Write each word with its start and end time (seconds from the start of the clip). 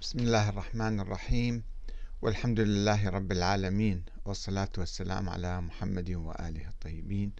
بسم 0.00 0.18
الله 0.18 0.48
الرحمن 0.48 1.00
الرحيم. 1.00 1.64
والحمد 2.22 2.60
لله 2.60 3.08
رب 3.08 3.32
العالمين 3.32 4.04
والصلاة 4.24 4.68
والسلام 4.78 5.28
على 5.28 5.60
محمد 5.60 6.10
وآله 6.10 6.68
الطيبين. 6.68 7.32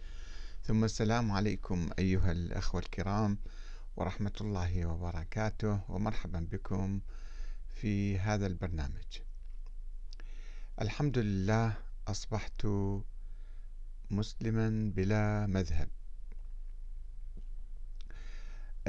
ثم 0.63 0.83
السلام 0.83 1.31
عليكم 1.31 1.89
أيها 1.99 2.31
الأخوة 2.31 2.81
الكرام 2.81 3.37
ورحمة 3.95 4.33
الله 4.41 4.85
وبركاته 4.85 5.91
ومرحبا 5.91 6.47
بكم 6.51 7.01
في 7.75 8.19
هذا 8.19 8.47
البرنامج. 8.47 9.11
الحمد 10.81 11.17
لله 11.17 11.77
أصبحت 12.07 12.67
مسلما 14.11 14.91
بلا 14.95 15.47
مذهب. 15.47 15.89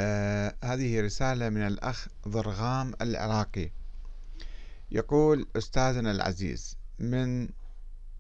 آه 0.01 0.55
هذه 0.65 1.01
رسالة 1.01 1.49
من 1.49 1.67
الأخ 1.67 2.09
ضرغام 2.29 2.95
العراقي. 3.01 3.71
يقول 4.91 5.49
أستاذنا 5.57 6.11
العزيز 6.11 6.77
من 6.99 7.49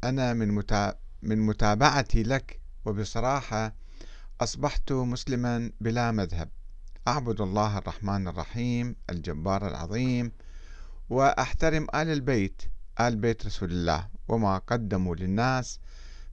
أنا 0.04 0.34
من, 0.34 0.48
متابعتي 0.48 0.98
من 1.22 1.38
متابعتي 1.38 2.22
لك 2.22 2.60
وبصراحة 2.84 3.74
أصبحت 4.40 4.92
مسلما 4.92 5.72
بلا 5.80 6.12
مذهب. 6.12 6.48
أعبد 7.08 7.40
الله 7.40 7.78
الرحمن 7.78 8.28
الرحيم 8.28 8.96
الجبار 9.10 9.66
العظيم 9.68 10.32
وأحترم 11.10 11.86
آل 11.94 12.08
البيت 12.08 12.62
آل 13.00 13.16
بيت 13.16 13.46
رسول 13.46 13.70
الله 13.70 14.08
وما 14.28 14.58
قدموا 14.58 15.16
للناس 15.16 15.80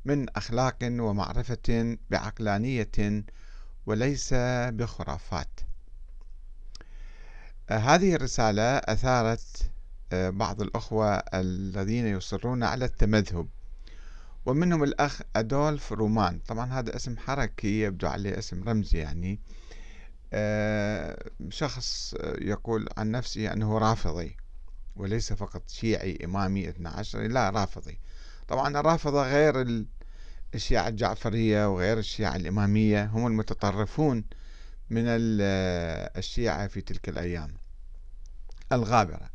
من 0.05 0.29
أخلاق 0.29 0.77
ومعرفة 0.83 1.97
بعقلانية 2.09 3.23
وليس 3.85 4.33
بخرافات. 4.69 5.59
آه، 7.69 7.77
هذه 7.77 8.15
الرسالة 8.15 8.77
أثارت 8.77 9.71
آه، 10.11 10.29
بعض 10.29 10.61
الأخوة 10.61 11.15
الذين 11.15 12.07
يصرون 12.07 12.63
على 12.63 12.85
التمذهب 12.85 13.47
ومنهم 14.45 14.83
الأخ 14.83 15.21
أدولف 15.35 15.91
رومان. 15.91 16.39
طبعا 16.47 16.73
هذا 16.73 16.95
اسم 16.95 17.17
حركي 17.17 17.81
يبدو 17.81 18.07
عليه 18.07 18.37
اسم 18.37 18.63
رمزي 18.63 18.97
يعني. 18.97 19.39
آه، 20.33 21.29
شخص 21.49 22.15
يقول 22.41 22.89
عن 22.97 23.11
نفسه 23.11 23.53
أنه 23.53 23.77
رافضي 23.77 24.37
وليس 24.95 25.33
فقط 25.33 25.69
شيعي 25.69 26.17
إمامي 26.23 26.69
12 26.69 27.21
لا 27.21 27.49
رافضي. 27.49 27.99
طبعا 28.47 28.79
الرافضة 28.79 29.23
غير 29.31 29.85
الشيعة 30.53 30.87
الجعفرية 30.87 31.73
وغير 31.73 31.97
الشيعة 31.97 32.35
الإمامية 32.35 33.05
هم 33.05 33.27
المتطرفون 33.27 34.25
من 34.89 35.03
الشيعة 35.07 36.67
في 36.67 36.81
تلك 36.81 37.09
الأيام 37.09 37.53
الغابرة. 38.71 39.29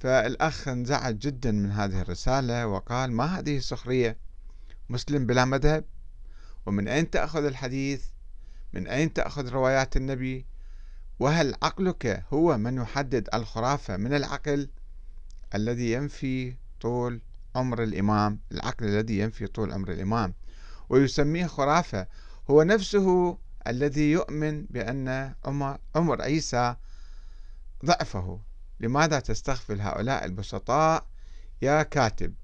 فالأخ 0.00 0.68
انزعج 0.68 1.18
جدا 1.18 1.50
من 1.52 1.70
هذه 1.70 2.00
الرسالة 2.00 2.66
وقال 2.66 3.12
ما 3.12 3.38
هذه 3.38 3.56
السخرية؟ 3.56 4.16
مسلم 4.88 5.26
بلا 5.26 5.44
مذهب. 5.44 5.84
ومن 6.66 6.88
أين 6.88 7.10
تأخذ 7.10 7.44
الحديث؟ 7.44 8.04
من 8.72 8.86
أين 8.86 9.12
تأخذ 9.12 9.48
روايات 9.48 9.96
النبي؟ 9.96 10.46
وهل 11.18 11.54
عقلك 11.62 12.24
هو 12.32 12.58
من 12.58 12.76
يحدد 12.76 13.28
الخرافة 13.34 13.96
من 13.96 14.14
العقل 14.14 14.68
الذي 15.54 15.92
ينفي 15.92 16.56
طول 16.80 17.20
عمر 17.54 17.82
الإمام 17.82 18.40
العقل 18.52 18.86
الذي 18.86 19.18
ينفي 19.18 19.46
طول 19.46 19.72
عمر 19.72 19.92
الإمام. 19.92 20.34
ويسميه 20.88 21.46
خرافة 21.46 22.06
هو 22.50 22.62
نفسه 22.62 23.38
الذي 23.66 24.10
يؤمن 24.10 24.64
بأن 24.64 25.34
عمر 25.94 26.22
عيسى 26.22 26.76
ضعفه. 27.84 28.40
لماذا 28.80 29.20
تستغفل 29.20 29.80
هؤلاء 29.80 30.24
البسطاء 30.24 31.06
يا 31.62 31.82
كاتب؟ 31.82 32.34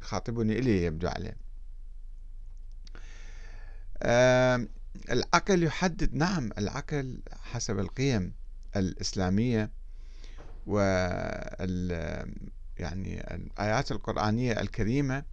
خاطبني 0.00 0.58
إلي 0.58 0.84
يبدو 0.84 1.08
عليه. 1.08 1.36
العقل 5.10 5.62
يحدد 5.62 6.14
نعم 6.14 6.50
العقل 6.58 7.22
حسب 7.42 7.78
القيم 7.78 8.34
الإسلامية 8.76 9.70
وال 10.66 12.34
يعني 12.80 13.34
الآيات 13.34 13.92
القرآنية 13.92 14.60
الكريمة 14.60 15.24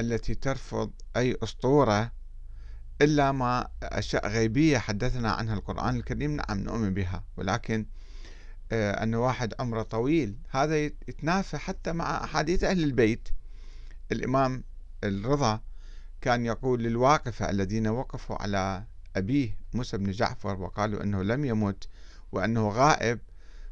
التي 0.00 0.34
ترفض 0.34 0.90
أي 1.16 1.36
أسطورة 1.42 2.12
إلا 3.02 3.32
ما 3.32 3.68
أشياء 3.82 4.28
غيبية 4.28 4.78
حدثنا 4.78 5.32
عنها 5.32 5.54
القرآن 5.54 5.96
الكريم 5.96 6.36
نعم 6.36 6.58
نؤمن 6.58 6.94
بها. 6.94 7.24
ولكن 7.36 7.86
آه، 8.72 9.02
أن 9.02 9.14
واحد 9.14 9.54
عمره 9.60 9.82
طويل 9.82 10.36
هذا 10.50 10.84
يتنافى 10.84 11.58
حتى 11.58 11.92
مع 11.92 12.24
أحاديث 12.24 12.64
أهل 12.64 12.84
البيت. 12.84 13.28
الإمام 14.12 14.64
الرضا 15.04 15.60
كان 16.20 16.46
يقول 16.46 16.82
للواقفة 16.82 17.50
الذين 17.50 17.88
وقفوا 17.88 18.42
على 18.42 18.84
أبيه 19.16 19.58
موسى 19.74 19.98
بن 19.98 20.10
جعفر 20.10 20.60
وقالوا 20.60 21.02
أنه 21.02 21.22
لم 21.22 21.44
يمت 21.44 21.88
وأنه 22.32 22.68
غائب 22.68 23.18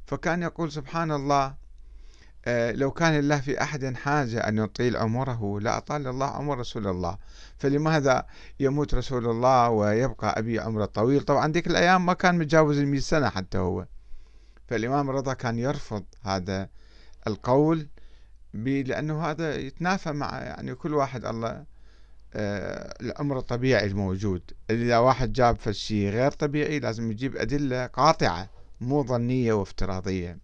فكان 0.06 0.42
يقول 0.42 0.72
سبحان 0.72 1.12
الله 1.12 1.54
لو 2.48 2.90
كان 2.90 3.18
الله 3.18 3.40
في 3.40 3.62
أحد 3.62 3.94
حاجة 3.96 4.38
أن 4.48 4.58
يطيل 4.58 4.96
عمره 4.96 5.60
لأطال 5.60 6.06
الله 6.06 6.26
عمر 6.26 6.58
رسول 6.58 6.86
الله. 6.86 7.18
فلماذا 7.58 8.26
يموت 8.60 8.94
رسول 8.94 9.26
الله 9.26 9.70
ويبقى 9.70 10.38
أبي 10.38 10.60
عمره 10.60 10.84
طويل 10.84 11.22
طبعا 11.22 11.52
ذيك 11.52 11.66
الأيام 11.66 12.06
ما 12.06 12.12
كان 12.12 12.38
متجاوز 12.38 12.78
المئة 12.78 13.00
سنة 13.00 13.28
حتى 13.28 13.58
هو. 13.58 13.86
فالإمام 14.66 15.10
الرضا 15.10 15.34
كان 15.34 15.58
يرفض 15.58 16.04
هذا 16.22 16.68
القول 17.26 17.88
لأنه 18.54 19.24
هذا 19.24 19.56
يتنافى 19.56 20.12
مع 20.12 20.38
يعني 20.38 20.74
كل 20.74 20.94
واحد 20.94 21.24
الله 21.24 21.64
آه، 22.36 22.94
العمر 23.00 23.38
الطبيعي 23.38 23.86
الموجود. 23.86 24.42
إذا 24.70 24.98
واحد 24.98 25.32
جاب 25.32 25.56
فشي 25.56 26.10
غير 26.10 26.30
طبيعي 26.30 26.78
لازم 26.78 27.10
يجيب 27.10 27.36
أدلة 27.36 27.86
قاطعة 27.86 28.48
مو 28.80 29.04
ظنية 29.04 29.52
وافتراضية. 29.52 30.43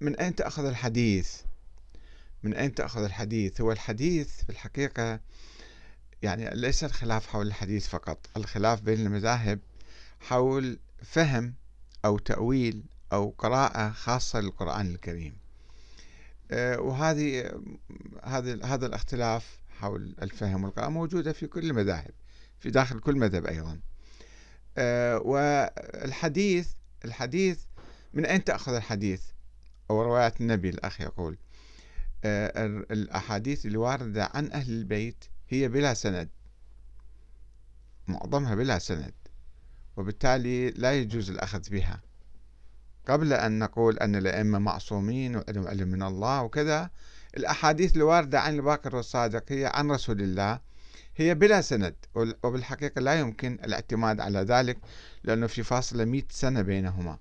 من 0.00 0.16
أين 0.16 0.34
تأخذ 0.34 0.64
الحديث؟ 0.64 1.40
من 2.42 2.54
أين 2.54 2.74
تأخذ 2.74 3.04
الحديث؟ 3.04 3.60
هو 3.60 3.72
الحديث 3.72 4.42
في 4.44 4.50
الحقيقة 4.50 5.20
يعني 6.22 6.50
ليس 6.54 6.84
الخلاف 6.84 7.26
حول 7.26 7.46
الحديث 7.46 7.88
فقط 7.88 8.26
الخلاف 8.36 8.80
بين 8.80 9.06
المذاهب 9.06 9.58
حول 10.20 10.78
فهم 11.02 11.54
أو 12.04 12.18
تأويل 12.18 12.82
أو 13.12 13.34
قراءة 13.38 13.90
خاصة 13.90 14.40
للقرآن 14.40 14.86
الكريم. 14.86 15.36
أه، 16.50 16.80
وهذه 16.80 17.60
هذا 18.22 18.64
هذا 18.64 18.86
الاختلاف 18.86 19.58
حول 19.80 20.14
الفهم 20.22 20.64
والقراءة 20.64 20.88
موجودة 20.88 21.32
في 21.32 21.46
كل 21.46 21.70
المذاهب 21.70 22.10
في 22.60 22.70
داخل 22.70 23.00
كل 23.00 23.16
مذهب 23.16 23.46
أيضا. 23.46 23.80
أه، 24.78 25.18
والحديث 25.18 26.68
الحديث 27.04 27.58
من 28.14 28.26
أين 28.26 28.44
تأخذ 28.44 28.74
الحديث؟ 28.74 29.22
أو 29.90 30.02
روايات 30.02 30.40
النبي 30.40 30.68
الأخ 30.68 31.00
يقول. 31.00 31.38
آه، 32.24 32.66
الأحاديث 32.90 33.66
الواردة 33.66 34.30
عن 34.34 34.52
أهل 34.52 34.72
البيت 34.72 35.24
هي 35.48 35.68
بلا 35.68 35.94
سند. 35.94 36.28
معظمها 38.08 38.54
بلا 38.54 38.78
سند. 38.78 39.14
وبالتالي 39.96 40.70
لا 40.70 40.92
يجوز 40.92 41.30
الأخذ 41.30 41.70
بها. 41.70 42.00
قبل 43.08 43.32
أن 43.32 43.58
نقول 43.58 43.98
أن 43.98 44.16
الأئمة 44.16 44.58
معصومين 44.58 45.36
وعلم 45.36 45.68
علم 45.68 45.88
من 45.88 46.02
الله 46.02 46.42
وكذا 46.42 46.90
الأحاديث 47.36 47.96
الواردة 47.96 48.40
عن 48.40 48.54
الباقر 48.54 48.96
والصادق 48.96 49.52
هي 49.52 49.70
عن 49.74 49.90
رسول 49.90 50.20
الله 50.20 50.60
هي 51.16 51.34
بلا 51.34 51.60
سند. 51.60 51.94
وبالحقيقة 52.14 53.00
لا 53.00 53.20
يمكن 53.20 53.58
الاعتماد 53.64 54.20
على 54.20 54.38
ذلك 54.38 54.78
لأنه 55.24 55.46
في 55.46 55.62
فاصلة 55.62 56.04
مئة 56.04 56.26
سنة 56.30 56.62
بينهما. 56.62 57.18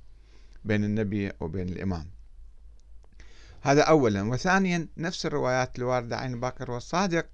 بين 0.65 0.83
النبي 0.83 1.31
وبين 1.39 1.69
الإمام. 1.69 2.11
هذا 3.61 3.81
أولا. 3.81 4.23
وثانيا 4.23 4.87
نفس 4.97 5.25
الروايات 5.25 5.79
الواردة 5.79 6.17
عن 6.17 6.33
الباقر 6.33 6.71
والصادق 6.71 7.25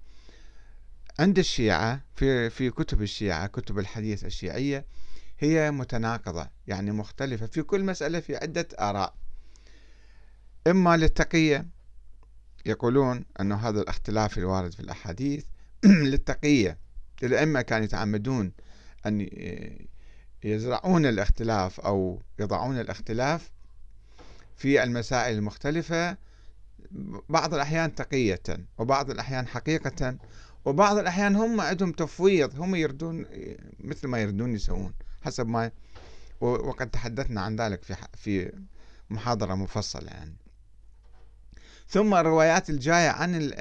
عند 1.19 1.39
الشيعة 1.39 2.01
في 2.15 2.49
في 2.49 2.69
كتب 2.69 3.01
الشيعة 3.01 3.47
كتب 3.47 3.79
الحديث 3.79 4.25
الشيعية 4.25 4.85
هي 5.39 5.71
متناقضة 5.71 6.49
يعني 6.67 6.91
مختلفة 6.91 7.45
في 7.45 7.61
كل 7.61 7.83
مسألة 7.83 8.19
في 8.19 8.35
عدة 8.35 8.67
آراء. 8.79 9.13
إما 10.67 10.97
للتقية 10.97 11.65
يقولون 12.65 13.25
أن 13.39 13.51
هذا 13.51 13.81
الاختلاف 13.81 14.37
الوارد 14.37 14.73
في 14.73 14.79
الأحاديث. 14.79 15.45
للتقية 15.85 16.77
الأئمة 17.23 17.61
كانوا 17.61 17.85
يتعمدون 17.85 18.51
أن 19.05 19.27
يزرعون 20.43 21.05
الاختلاف 21.05 21.79
أو 21.79 22.21
يضعون 22.39 22.79
الاختلاف 22.79 23.51
في 24.55 24.83
المسائل 24.83 25.37
المختلفة 25.37 26.17
بعض 27.29 27.53
الأحيان 27.53 27.95
تقية 27.95 28.43
وبعض 28.77 29.11
الأحيان 29.11 29.47
حقيقة 29.47 30.17
وبعض 30.65 30.97
الأحيان 30.97 31.35
هم 31.35 31.61
عندهم 31.61 31.91
تفويض 31.91 32.59
هم 32.59 32.75
يردون 32.75 33.25
مثل 33.79 34.07
ما 34.07 34.19
يردون 34.19 34.55
يسوون 34.55 34.93
حسب 35.21 35.47
ما 35.47 35.71
وقد 36.41 36.89
تحدثنا 36.89 37.41
عن 37.41 37.55
ذلك 37.55 37.83
في 37.83 37.95
في 38.13 38.51
محاضرة 39.09 39.55
مفصلة 39.55 40.07
يعني. 40.07 40.35
ثم 41.87 42.13
الروايات 42.13 42.69
الجاية 42.69 43.09
عن 43.09 43.51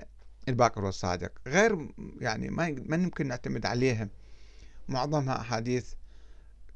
الباقر 0.49 0.85
والصادق 0.85 1.33
غير 1.47 1.89
يعني 2.21 2.51
ما 2.51 2.77
ما 2.87 2.97
يمكن 2.97 3.29
نعتمد 3.29 3.67
عليها 3.67 4.09
معظمها 4.89 5.41
أحاديث 5.41 5.93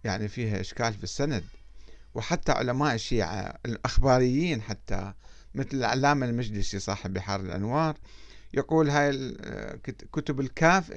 يعني 0.05 0.29
فيها 0.29 0.61
إشكال 0.61 0.95
في 0.95 1.05
السند. 1.05 1.45
وحتى 2.15 2.53
علماء 2.53 2.95
الشيعة 2.95 3.59
الأخباريين 3.67 4.63
حتى 4.63 5.13
مثل 5.55 5.69
العلامة 5.73 6.27
المجلسي 6.27 6.79
صاحب 6.79 7.13
بحار 7.13 7.41
الأنوار 7.41 7.97
يقول 8.55 8.91
هاي 8.91 9.33
كتب 10.13 10.41
الكاف 10.41 10.91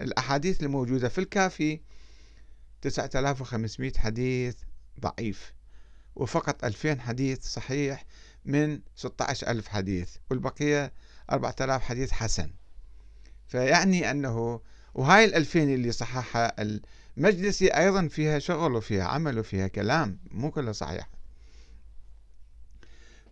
الأحاديث 0.00 0.62
الموجودة 0.62 1.08
في 1.08 1.18
الكافي 1.18 1.80
9500 2.82 3.92
حديث 3.98 4.56
ضعيف 5.00 5.52
وفقط 6.16 6.64
2000 6.64 7.00
حديث 7.00 7.46
صحيح 7.46 8.04
من 8.44 8.80
16000 8.96 9.68
حديث 9.68 10.16
والبقية 10.30 10.92
4000 11.30 11.82
حديث 11.82 12.10
حسن. 12.10 12.50
فيعني 13.48 14.10
أنه 14.10 14.60
وهاي 14.98 15.24
الألفين 15.24 15.74
اللي 15.74 15.92
صححها 15.92 16.54
المجلسي 17.16 17.68
أيضا 17.68 18.08
فيها 18.08 18.38
شغل 18.38 18.74
وفيها 18.74 19.04
عمل 19.04 19.38
وفيها 19.38 19.68
كلام 19.68 20.18
مو 20.30 20.50
كله 20.50 20.72
صحيح. 20.72 21.10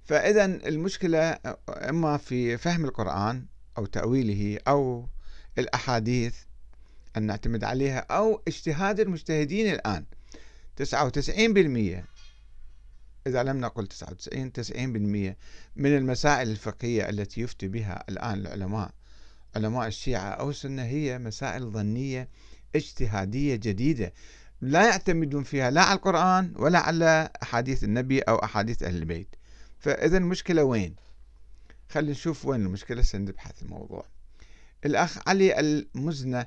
فإذا 0.05 0.45
المشكلة 0.45 1.39
إما 1.69 2.17
في 2.17 2.57
فهم 2.57 2.85
القرآن 2.85 3.47
أو 3.79 3.87
تأويله 3.87 4.59
أو 4.69 5.09
الأحاديث 5.59 6.35
أن 7.17 7.23
نعتمد 7.23 7.65
عليها 7.65 7.99
أو 7.99 8.43
اجتهاد 8.49 9.01
المجتهدين 9.01 9.73
الآن. 9.73 10.05
99% 10.77 12.05
إذا 13.27 13.43
لم 13.43 13.61
نقل 13.61 13.87
99 13.87 14.53
90% 14.53 15.37
من 15.77 15.97
المسائل 15.97 16.51
الفقهية 16.51 17.09
التي 17.09 17.41
يفتي 17.41 17.69
بها 17.69 18.05
الآن 18.09 18.39
العلماء. 18.39 18.91
علماء 19.57 19.87
الشيعة 19.87 20.29
أو 20.29 20.51
السنة 20.51 20.83
هي 20.83 21.19
مسائل 21.19 21.71
ظنية 21.71 22.29
اجتهادية 22.77 23.57
جديدة 23.57 24.13
لا 24.61 24.87
يعتمدون 24.87 25.43
فيها 25.43 25.71
لا 25.71 25.83
على 25.83 25.97
القرآن 25.97 26.53
ولا 26.57 26.79
على 26.79 27.31
أحاديث 27.43 27.85
النبي 27.85 28.21
أو 28.21 28.37
أحاديث 28.37 28.83
أهل 28.83 28.97
البيت. 28.97 29.29
فإذا 29.79 30.19
المشكلة 30.19 30.65
وين؟ 30.65 30.97
خلينا 31.89 32.11
نشوف 32.11 32.47
وين 32.47 32.61
المشكلة 32.61 33.03
سنبحث 33.03 33.63
الموضوع. 33.63 34.05
الأخ 34.85 35.29
علي 35.29 35.61
المزنة 35.61 36.47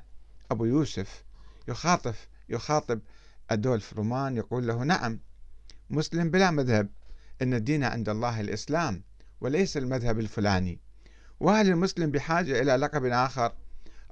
أبو 0.50 0.64
يوسف 0.64 1.24
يخاطب 1.68 2.14
يخاطب 2.48 3.00
أدولف 3.50 3.92
رومان 3.92 4.36
يقول 4.36 4.66
له 4.66 4.84
نعم 4.84 5.20
مسلم 5.90 6.30
بلا 6.30 6.50
مذهب 6.50 6.88
أن 7.42 7.54
الدين 7.54 7.84
عند 7.84 8.08
الله 8.08 8.40
الإسلام 8.40 9.02
وليس 9.40 9.76
المذهب 9.76 10.18
الفلاني. 10.18 10.80
وهل 11.40 11.68
المسلم 11.68 12.10
بحاجة 12.10 12.60
إلى 12.60 12.76
لقب 12.76 13.04
آخر 13.04 13.52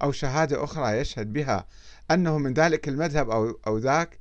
أو 0.03 0.13
شهادة 0.13 0.65
أخرى 0.65 0.99
يشهد 0.99 1.33
بها 1.33 1.67
أنه 2.11 2.39
من 2.39 2.55
ذلك 2.55 2.89
المذهب 2.89 3.31
أو, 3.31 3.61
أو 3.67 3.79
ذاك؟ 3.79 4.21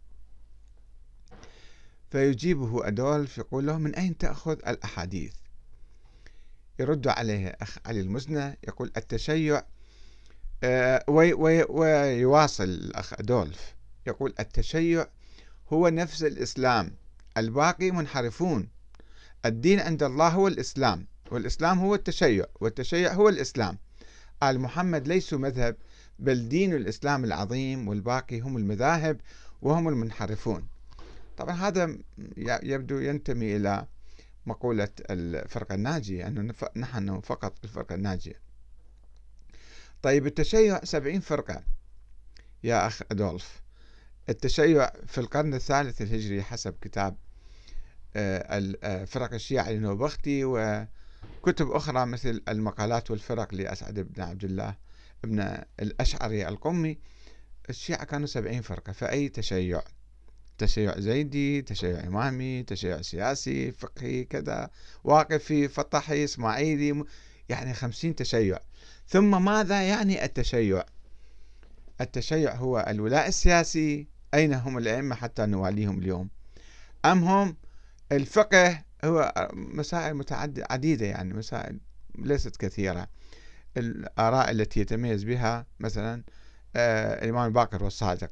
فيجيبه 2.12 2.88
أدولف 2.88 3.38
يقول 3.38 3.68
له 3.68 3.78
من 3.78 3.96
أين 3.96 4.18
تأخذ 4.18 4.52
الأحاديث؟ 4.52 5.34
يرد 6.80 7.08
عليه 7.08 7.58
أخ 7.62 7.78
علي 7.86 8.02
المزنة 8.02 8.56
يقول 8.68 8.92
التشيع 8.98 9.64
آه، 10.64 11.04
ويواصل 11.70 12.64
الأخ 12.64 13.14
أدولف 13.14 13.76
يقول 14.08 14.34
التشيع 14.40 15.08
هو 15.74 15.90
نفس 15.90 16.24
الإسلام 16.24 16.96
الباقي 17.38 17.92
منحرفون 17.92 18.70
الدين 19.46 19.80
عند 19.80 20.04
الله 20.04 20.28
هو 20.28 20.48
الإسلام. 20.48 21.08
والإسلام 21.32 21.80
هو 21.80 21.96
التشيع 21.96 22.46
والتشيع 22.62 23.14
هو 23.14 23.30
الإسلام. 23.30 23.78
آل 24.44 24.60
محمد 24.60 25.08
ليسوا 25.08 25.40
مذهب 25.40 25.76
بل 26.20 26.50
دين 26.50 26.74
الإسلام 26.74 27.26
العظيم 27.26 27.88
والباقي 27.88 28.40
هم 28.40 28.58
المذاهب 28.58 29.22
وهم 29.62 29.88
المنحرفون. 29.88 30.68
طبعا 31.38 31.56
هذا 31.56 31.98
يبدو 32.64 33.00
ينتمي 33.00 33.56
إلى 33.56 33.86
مقولة 34.46 34.90
الفرقة 35.10 35.76
الناجية 35.76 36.28
أنه 36.28 36.54
نحن 36.76 37.20
فقط 37.20 37.54
الفرقة 37.64 37.96
الناجية. 37.96 38.40
طيب 40.02 40.28
التشيع 40.28 40.84
سبعين 40.84 41.20
فرقة. 41.20 41.64
يا 42.64 42.88
أخ 42.88 43.02
أدولف 43.12 43.62
التشيع 44.30 44.92
في 45.08 45.18
القرن 45.18 45.54
الثالث 45.54 46.02
الهجري 46.02 46.44
حسب 46.44 46.76
كتاب 46.82 47.16
آه، 48.16 48.76
آه، 48.84 49.06
فرق 49.06 49.34
الشيعة 49.34 49.72
لنوبختي 49.72 50.44
وكتب 51.42 51.72
أخرى 51.72 52.06
مثل 52.06 52.44
المقالات 52.50 53.12
والفرق 53.12 53.54
لأسعد 53.54 54.00
بن 54.00 54.22
عبد 54.22 54.44
الله 54.44 54.76
ابن 55.24 55.58
الأشعري 55.80 56.48
القمي. 56.48 56.98
الشيعة 57.70 58.04
كانوا 58.04 58.28
سبعين 58.28 58.62
فرقة 58.62 58.94
فأي 58.94 59.30
تشيع؟ 59.30 59.82
تشيع 60.58 61.00
زيدي 61.00 61.62
تشيع 61.62 62.08
إمامي 62.08 62.64
تشيع 62.64 63.02
سياسي 63.02 63.72
فقهي 63.72 64.24
كذا 64.24 64.70
واقفي 65.04 65.68
فطحي 65.68 66.24
إسماعيلي 66.24 67.04
يعني 67.50 67.74
خمسين 67.74 68.16
تشيع. 68.16 68.60
ثم 69.08 69.46
ماذا 69.46 69.82
يعني 69.82 70.26
التشيع؟ 70.26 70.84
التشيع 72.02 72.56
هو 72.56 72.86
الولاء 72.90 73.28
السياسي. 73.28 74.08
أين 74.34 74.54
هم 74.54 74.78
الأئمة 74.78 75.16
حتى 75.16 75.46
نواليهم 75.46 76.00
اليوم؟ 76.00 76.30
أم 77.06 77.24
هم 77.24 77.58
الفقه 78.12 78.84
هو 79.06 79.50
مسائل 79.54 80.14
متعددة 80.14 80.68
عديدة 80.70 81.06
يعني 81.06 81.34
مسائل 81.34 81.80
ليست 82.16 82.56
كثيرة. 82.58 83.08
الآراء 83.78 84.52
التي 84.52 84.80
يتميز 84.80 85.24
بها 85.24 85.66
مثلا 85.80 86.24
آه، 86.76 87.24
الإمام 87.24 87.48
الباقر 87.48 87.84
والصادق. 87.84 88.30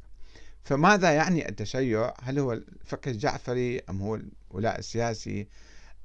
فماذا 0.64 1.12
يعني 1.12 1.50
التشيع؟ 1.50 2.14
هل 2.24 2.40
هو 2.40 2.54
الفقه 2.54 3.12
الجعفري 3.12 3.80
أم 3.80 4.02
هو 4.02 4.20
الولاء 4.52 4.80
السياسي؟ 4.80 5.48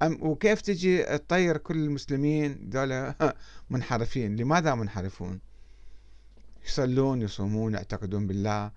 أم 0.01 0.17
وكيف 0.21 0.61
تجي 0.61 1.03
تطير 1.03 1.57
كل 1.57 1.77
المسلمين 1.77 2.69
دولة 2.69 3.15
منحرفين؟ 3.69 4.35
لماذا 4.35 4.75
منحرفون؟ 4.75 5.39
يصلون 6.65 7.21
يصومون 7.21 7.73
يعتقدون 7.73 8.27
بالله 8.27 8.71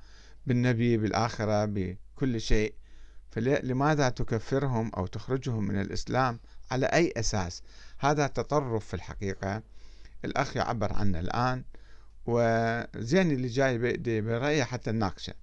بالنبي 0.47 0.97
بالآخرة 0.97 1.65
بكل 1.65 2.41
شيء. 2.41 2.75
فلماذا 3.35 4.09
تكفرهم 4.09 4.91
أو 4.97 5.07
تخرجهم 5.07 5.65
من 5.65 5.81
الإسلام؟ 5.81 6.41
على 6.71 6.87
أي 6.87 7.13
أساس؟ 7.17 7.63
هذا 7.99 8.27
تطرف 8.27 8.87
في 8.87 8.95
الحقيقة. 8.95 9.63
الأخ 10.25 10.57
يعبر 10.57 10.93
عنه 10.93 11.21
الآن. 11.21 11.65
وزين 12.27 13.31
اللي 13.31 13.49
جاي 13.49 13.79
برأيه 14.21 14.63
حتى 14.63 14.93
نناقشه 14.93 15.35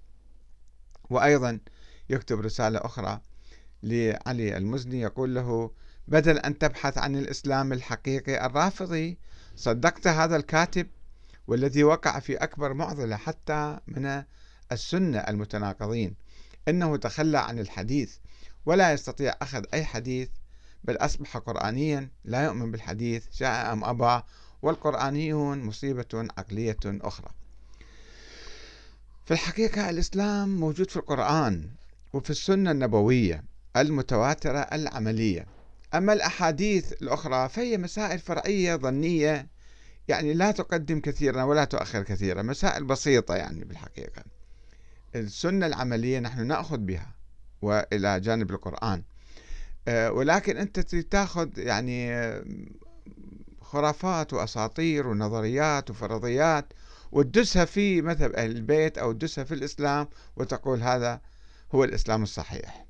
وأيضا 1.10 1.58
يكتب 2.10 2.40
رسالة 2.40 2.78
أخرى 2.78 3.20
لعلي 3.82 4.56
المزني 4.56 5.00
يقول 5.00 5.34
له 5.34 5.70
بدل 6.08 6.38
أن 6.38 6.58
تبحث 6.58 6.98
عن 6.98 7.16
الإسلام 7.16 7.72
الحقيقي 7.72 8.46
الرافضي 8.46 9.18
صدقت 9.56 10.06
هذا 10.06 10.36
الكاتب 10.36 10.86
والذي 11.46 11.84
وقع 11.84 12.18
في 12.18 12.36
أكبر 12.36 12.74
معضلة 12.74 13.16
حتى 13.16 13.78
من 13.86 14.22
السنة 14.72 15.18
المتناقضين. 15.18 16.14
إنه 16.68 16.96
تخلى 16.96 17.38
عن 17.38 17.58
الحديث 17.58 18.16
ولا 18.66 18.92
يستطيع 18.92 19.34
أخذ 19.42 19.64
أي 19.74 19.84
حديث 19.84 20.28
بل 20.84 20.96
أصبح 20.96 21.36
قرآنيا 21.36 22.10
لا 22.24 22.44
يؤمن 22.44 22.70
بالحديث 22.70 23.24
شاء 23.30 23.72
أم 23.72 23.84
أبى 23.84 24.22
والقرآنيون 24.62 25.62
مصيبة 25.62 26.06
عقلية 26.14 26.76
أخرى. 26.84 27.30
في 29.24 29.30
الحقيقة 29.30 29.90
الإسلام 29.90 30.60
موجود 30.60 30.90
في 30.90 30.96
القرآن 30.96 31.70
وفي 32.12 32.30
السنة 32.30 32.70
النبوية 32.70 33.44
المتواترة 33.76 34.58
العملية. 34.58 35.46
أما 35.94 36.12
الأحاديث 36.12 36.92
الأخرى 36.92 37.48
فهي 37.48 37.78
مسائل 37.78 38.18
فرعية 38.18 38.76
ظنية 38.76 39.46
يعني 40.08 40.34
لا 40.34 40.50
تقدم 40.50 41.00
كثيرا 41.00 41.42
ولا 41.42 41.64
تؤخر 41.64 42.02
كثيرا 42.02 42.42
مسائل 42.42 42.84
بسيطة 42.84 43.34
يعني 43.34 43.64
بالحقيقة. 43.64 44.22
السنة 45.14 45.66
العملية 45.66 46.18
نحن 46.18 46.46
نأخذ 46.46 46.78
بها 46.78 47.14
وإلى 47.62 48.20
جانب 48.20 48.50
القرآن. 48.50 49.02
آه، 49.88 50.12
ولكن 50.12 50.56
أنت 50.56 50.80
تأخذ 50.80 51.58
يعني 51.58 52.14
آه، 52.14 52.44
خرافات 53.60 54.32
وأساطير 54.32 55.08
ونظريات 55.08 55.90
وفرضيات 55.90 56.72
وتدسها 57.12 57.64
في 57.64 58.02
مذهب 58.02 58.32
أهل 58.32 58.50
البيت 58.50 58.98
أو 58.98 59.12
تدسها 59.12 59.44
في 59.44 59.54
الإسلام 59.54 60.08
وتقول 60.36 60.82
هذا 60.82 61.20
هو 61.74 61.84
الإسلام 61.84 62.22
الصحيح. 62.22 62.86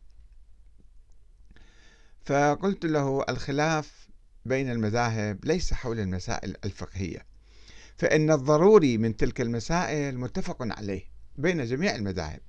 فقلت 2.24 2.86
له 2.86 3.24
الخلاف 3.28 4.08
بين 4.44 4.70
المذاهب 4.70 5.44
ليس 5.44 5.74
حول 5.74 6.00
المسائل 6.00 6.56
الفقهية 6.64 7.26
فإن 7.96 8.30
الضروري 8.30 8.98
من 8.98 9.16
تلك 9.16 9.40
المسائل 9.40 10.18
متفق 10.18 10.56
عليه. 10.60 11.11
بين 11.36 11.64
جميع 11.64 11.94
المذاهب. 11.94 12.40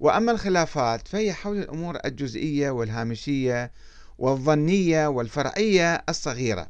وأما 0.00 0.32
الخلافات 0.32 1.08
فهي 1.08 1.32
حول 1.32 1.58
الأمور 1.58 1.98
الجزئية 2.04 2.70
والهامشية 2.70 3.72
والظنية 4.18 5.06
والفرعية 5.06 6.04
الصغيرة. 6.08 6.66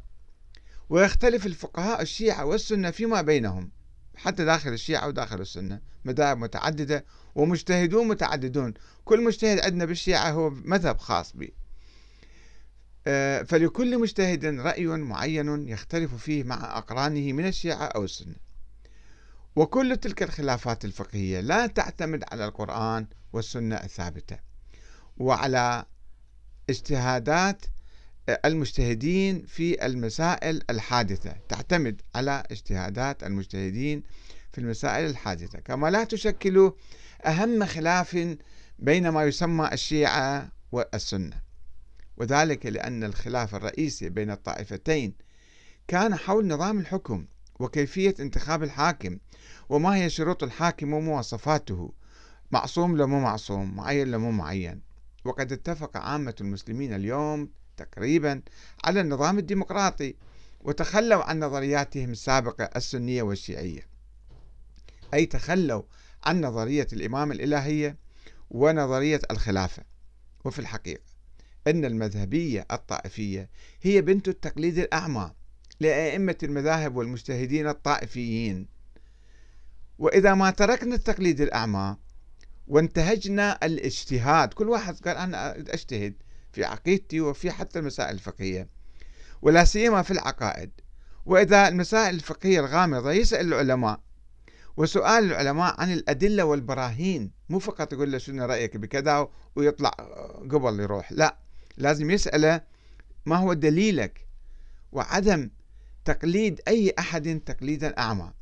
ويختلف 0.88 1.46
الفقهاء 1.46 2.02
الشيعة 2.02 2.44
والسنة 2.44 2.90
فيما 2.90 3.22
بينهم 3.22 3.70
حتى 4.16 4.44
داخل 4.44 4.72
الشيعة 4.72 5.08
وداخل 5.08 5.40
السنة. 5.40 5.80
مذاهب 6.04 6.38
متعددة 6.38 7.04
ومجتهدون 7.34 8.08
متعددون. 8.08 8.74
كل 9.04 9.24
مجتهد 9.24 9.60
عندنا 9.60 9.84
بالشيعة 9.84 10.30
هو 10.30 10.50
مذهب 10.50 10.98
خاص 10.98 11.36
به. 11.36 11.48
آه، 13.06 13.42
فلكل 13.42 13.98
مجتهد 13.98 14.44
رأي 14.44 14.86
معين 14.86 15.68
يختلف 15.68 16.14
فيه 16.14 16.44
مع 16.44 16.78
أقرانه 16.78 17.32
من 17.32 17.46
الشيعة 17.46 17.84
أو 17.84 18.04
السنة. 18.04 18.49
وكل 19.60 19.96
تلك 19.96 20.22
الخلافات 20.22 20.84
الفقهية 20.84 21.40
لا 21.40 21.66
تعتمد 21.66 22.24
على 22.32 22.44
القرآن 22.44 23.06
والسنة 23.32 23.76
الثابتة 23.76 24.38
وعلى 25.18 25.84
اجتهادات 26.70 27.66
المجتهدين 28.44 29.46
في 29.46 29.86
المسائل 29.86 30.62
الحادثة. 30.70 31.34
تعتمد 31.48 32.02
على 32.14 32.42
اجتهادات 32.50 33.22
المجتهدين 33.22 34.02
في 34.52 34.60
المسائل 34.60 35.06
الحادثة. 35.10 35.60
كما 35.60 35.90
لا 35.90 36.04
تشكل 36.04 36.72
أهم 37.26 37.66
خلاف 37.66 38.36
بين 38.78 39.08
ما 39.08 39.24
يسمى 39.24 39.68
الشيعة 39.72 40.52
والسنة. 40.72 41.42
وذلك 42.16 42.66
لأن 42.66 43.04
الخلاف 43.04 43.54
الرئيسي 43.54 44.08
بين 44.08 44.30
الطائفتين 44.30 45.14
كان 45.88 46.14
حول 46.14 46.46
نظام 46.46 46.78
الحكم. 46.78 47.26
وكيفية 47.60 48.14
انتخاب 48.20 48.62
الحاكم 48.62 49.18
وما 49.68 49.96
هي 49.96 50.10
شروط 50.10 50.42
الحاكم 50.42 50.92
ومواصفاته 50.92 51.92
معصوم 52.50 52.96
لو 52.96 53.06
مو 53.06 53.20
معصوم 53.20 53.76
معين 53.76 54.10
لو 54.10 54.18
مو 54.18 54.30
معين. 54.30 54.80
وقد 55.24 55.52
اتفق 55.52 55.96
عامة 55.96 56.34
المسلمين 56.40 56.94
اليوم 56.94 57.50
تقريبا 57.76 58.42
على 58.84 59.00
النظام 59.00 59.38
الديمقراطي 59.38 60.14
وتخلوا 60.60 61.24
عن 61.24 61.40
نظرياتهم 61.40 62.10
السابقة 62.10 62.64
السنية 62.76 63.22
والشيعية. 63.22 63.86
أي 65.14 65.26
تخلوا 65.26 65.82
عن 66.24 66.40
نظرية 66.40 66.86
الإمام 66.92 67.32
الإلهية 67.32 67.96
ونظرية 68.50 69.20
الخلافة. 69.30 69.82
وفي 70.44 70.58
الحقيقة 70.58 71.02
أن 71.66 71.84
المذهبية 71.84 72.66
الطائفية 72.70 73.48
هي 73.82 74.00
بنت 74.00 74.28
التقليد 74.28 74.78
الأعمى. 74.78 75.32
لأئمة 75.80 76.36
المذاهب 76.42 76.96
والمجتهدين 76.96 77.68
الطائفيين. 77.68 78.66
وإذا 79.98 80.34
ما 80.34 80.50
تركنا 80.50 80.94
التقليد 80.94 81.40
الأعمى 81.40 81.96
وانتهجنا 82.68 83.58
الاجتهاد 83.62 84.54
كل 84.54 84.68
واحد 84.68 85.00
قال 85.00 85.16
أنا 85.16 85.56
أجتهد 85.58 86.14
في 86.52 86.64
عقيدتي 86.64 87.20
وفي 87.20 87.50
حتى 87.50 87.78
المسائل 87.78 88.14
الفقهية 88.14 88.68
ولا 89.42 89.64
سيما 89.64 90.02
في 90.02 90.10
العقائد. 90.10 90.70
وإذا 91.26 91.68
المسائل 91.68 92.14
الفقهية 92.14 92.60
الغامضة 92.60 93.12
يسأل 93.12 93.46
العلماء 93.46 94.00
وسؤال 94.76 95.24
العلماء 95.24 95.80
عن 95.80 95.92
الأدلة 95.92 96.44
والبراهين. 96.44 97.30
مو 97.48 97.58
فقط 97.58 97.92
يقول 97.92 98.12
له 98.12 98.18
شنو 98.18 98.44
رأيك 98.44 98.76
بكذا 98.76 99.28
ويطلع 99.56 99.90
قبل 100.50 100.80
يروح 100.80 101.12
لا 101.12 101.36
لازم 101.76 102.10
يسأله 102.10 102.60
ما 103.26 103.36
هو 103.36 103.52
دليلك 103.52 104.26
وعدم 104.92 105.50
تقليد 106.04 106.60
أي 106.68 106.94
أحد 106.98 107.40
تقليدا 107.46 107.98
أعمى. 107.98 108.32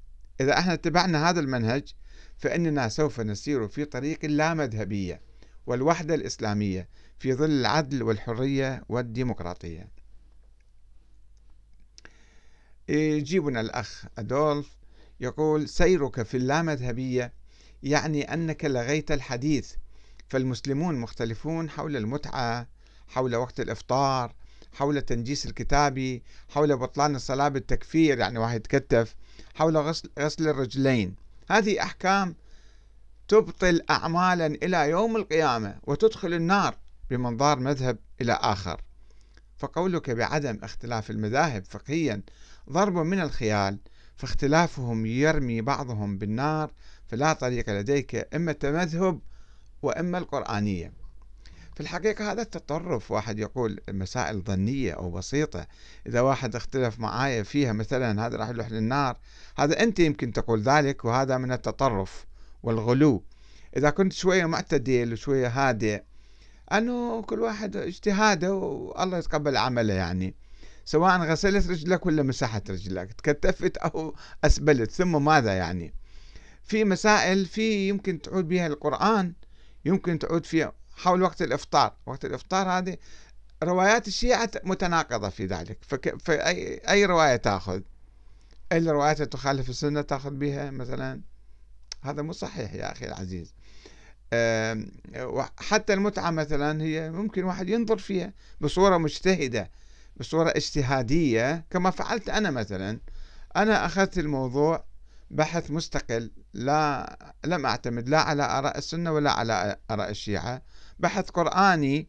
إذا 0.40 0.58
إحنا 0.58 0.72
اتبعنا 0.72 1.30
هذا 1.30 1.40
المنهج 1.40 1.94
فإننا 2.36 2.88
سوف 2.88 3.20
نسير 3.20 3.68
في 3.68 3.84
طريق 3.84 4.24
لا 4.24 4.54
مذهبية 4.54 5.20
والوحدة 5.66 6.14
الإسلامية 6.14 6.88
في 7.18 7.34
ظل 7.34 7.50
العدل 7.50 8.02
والحرية 8.02 8.84
والديمقراطية. 8.88 9.88
يجيبنا 12.88 13.60
الأخ 13.60 14.04
أدولف 14.18 14.76
يقول 15.20 15.68
سيرك 15.68 16.22
في 16.22 16.36
اللامذهبية 16.36 17.32
يعني 17.82 18.34
أنك 18.34 18.64
لغيت 18.64 19.12
الحديث 19.12 19.74
فالمسلمون 20.28 20.94
مختلفون 20.94 21.70
حول 21.70 21.96
المتعة 21.96 22.68
حول 23.08 23.36
وقت 23.36 23.60
الإفطار 23.60 24.34
حول 24.78 24.96
التنجيس 24.96 25.46
الكتابي 25.46 26.22
حول 26.48 26.76
بطلان 26.76 27.16
الصلاة 27.16 27.48
بالتكفير 27.48 28.18
يعني 28.18 28.38
واحد 28.38 28.56
يتكتف 28.56 29.14
حول 29.54 29.76
غسل, 29.76 30.10
غسل 30.18 30.48
الرجلين. 30.48 31.14
هذه 31.50 31.82
أحكام 31.82 32.34
تبطل 33.28 33.82
أعمالا 33.90 34.46
إلى 34.46 34.90
يوم 34.90 35.16
القيامة 35.16 35.76
وتدخل 35.84 36.34
النار 36.34 36.76
بمنظار 37.10 37.58
مذهب 37.58 37.98
إلى 38.20 38.32
آخر. 38.32 38.80
فقولك 39.56 40.10
بعدم 40.10 40.58
اختلاف 40.62 41.10
المذاهب 41.10 41.64
فقهيا 41.64 42.22
ضرب 42.70 42.94
من 42.94 43.20
الخيال 43.20 43.78
فاختلافهم 44.16 45.06
يرمي 45.06 45.60
بعضهم 45.60 46.18
بالنار 46.18 46.70
فلا 47.06 47.32
طريق 47.32 47.70
لديك 47.70 48.34
إما 48.34 48.50
التمذهب 48.50 49.20
وإما 49.82 50.18
القرآنية. 50.18 50.92
في 51.78 51.84
الحقيقة 51.84 52.32
هذا 52.32 52.42
التطرف 52.42 53.10
واحد 53.10 53.38
يقول 53.38 53.80
مسائل 53.90 54.42
ظنية 54.42 54.92
أو 54.92 55.10
بسيطة. 55.10 55.66
إذا 56.06 56.20
واحد 56.20 56.56
اختلف 56.56 56.98
معايا 56.98 57.42
فيها 57.42 57.72
مثلا 57.72 58.26
هذا 58.26 58.36
راح 58.36 58.48
يروح 58.48 58.70
للنار 58.70 59.18
هذا 59.58 59.82
أنت 59.82 59.98
يمكن 59.98 60.32
تقول 60.32 60.62
ذلك 60.62 61.04
وهذا 61.04 61.38
من 61.38 61.52
التطرف 61.52 62.26
والغلو. 62.62 63.24
إذا 63.76 63.90
كنت 63.90 64.12
شوية 64.12 64.46
معتدل 64.46 65.12
وشوية 65.12 65.48
هادئ 65.48 66.02
أنه 66.72 67.22
كل 67.22 67.40
واحد 67.40 67.76
اجتهاده 67.76 68.54
والله 68.54 69.18
يتقبل 69.18 69.56
عمله 69.56 69.94
يعني. 69.94 70.34
سواء 70.84 71.18
غسلت 71.18 71.70
رجلك 71.70 72.06
ولا 72.06 72.22
مسحت 72.22 72.70
رجلك 72.70 73.12
تكتفت 73.12 73.76
أو 73.76 74.14
أسبلت 74.44 74.90
ثم 74.90 75.24
ماذا 75.24 75.52
يعني؟ 75.52 75.94
في 76.62 76.84
مسائل 76.84 77.46
في 77.46 77.88
يمكن 77.88 78.22
تعود 78.22 78.48
بها 78.48 78.66
القرآن 78.66 79.32
يمكن 79.84 80.18
تعود 80.18 80.46
فيها 80.46 80.77
حول 80.98 81.22
وقت 81.22 81.42
الإفطار. 81.42 81.92
وقت 82.06 82.24
الإفطار 82.24 82.68
هذه 82.68 82.96
روايات 83.62 84.08
الشيعة 84.08 84.50
متناقضة 84.64 85.28
في 85.28 85.46
ذلك. 85.46 85.78
فأي 86.20 86.80
أي 86.88 87.04
رواية 87.04 87.36
تأخذ؟ 87.36 87.80
الروايات 88.72 89.22
تخالف 89.22 89.68
السنة 89.68 90.00
تأخذ 90.00 90.30
بها 90.30 90.70
مثلا؟ 90.70 91.20
هذا 92.02 92.22
مو 92.22 92.32
صحيح 92.32 92.74
يا 92.74 92.92
أخي 92.92 93.06
العزيز. 93.06 93.54
حتى 95.58 95.92
المتعة 95.92 96.30
مثلا 96.30 96.82
هي 96.82 97.10
ممكن 97.10 97.44
واحد 97.44 97.68
ينظر 97.68 97.98
فيها 97.98 98.32
بصورة 98.60 98.96
مجتهدة 98.96 99.70
بصورة 100.16 100.50
اجتهادية 100.50 101.64
كما 101.70 101.90
فعلت 101.90 102.28
أنا 102.28 102.50
مثلا. 102.50 103.00
أنا 103.56 103.86
أخذت 103.86 104.18
الموضوع 104.18 104.84
بحث 105.30 105.70
مستقل 105.70 106.30
لا 106.54 107.18
لم 107.44 107.66
أعتمد 107.66 108.08
لا 108.08 108.20
على 108.20 108.42
آراء 108.42 108.78
السنة 108.78 109.12
ولا 109.12 109.30
على 109.30 109.76
آراء 109.90 110.10
الشيعة. 110.10 110.62
بحث 111.00 111.30
قرآني 111.30 112.08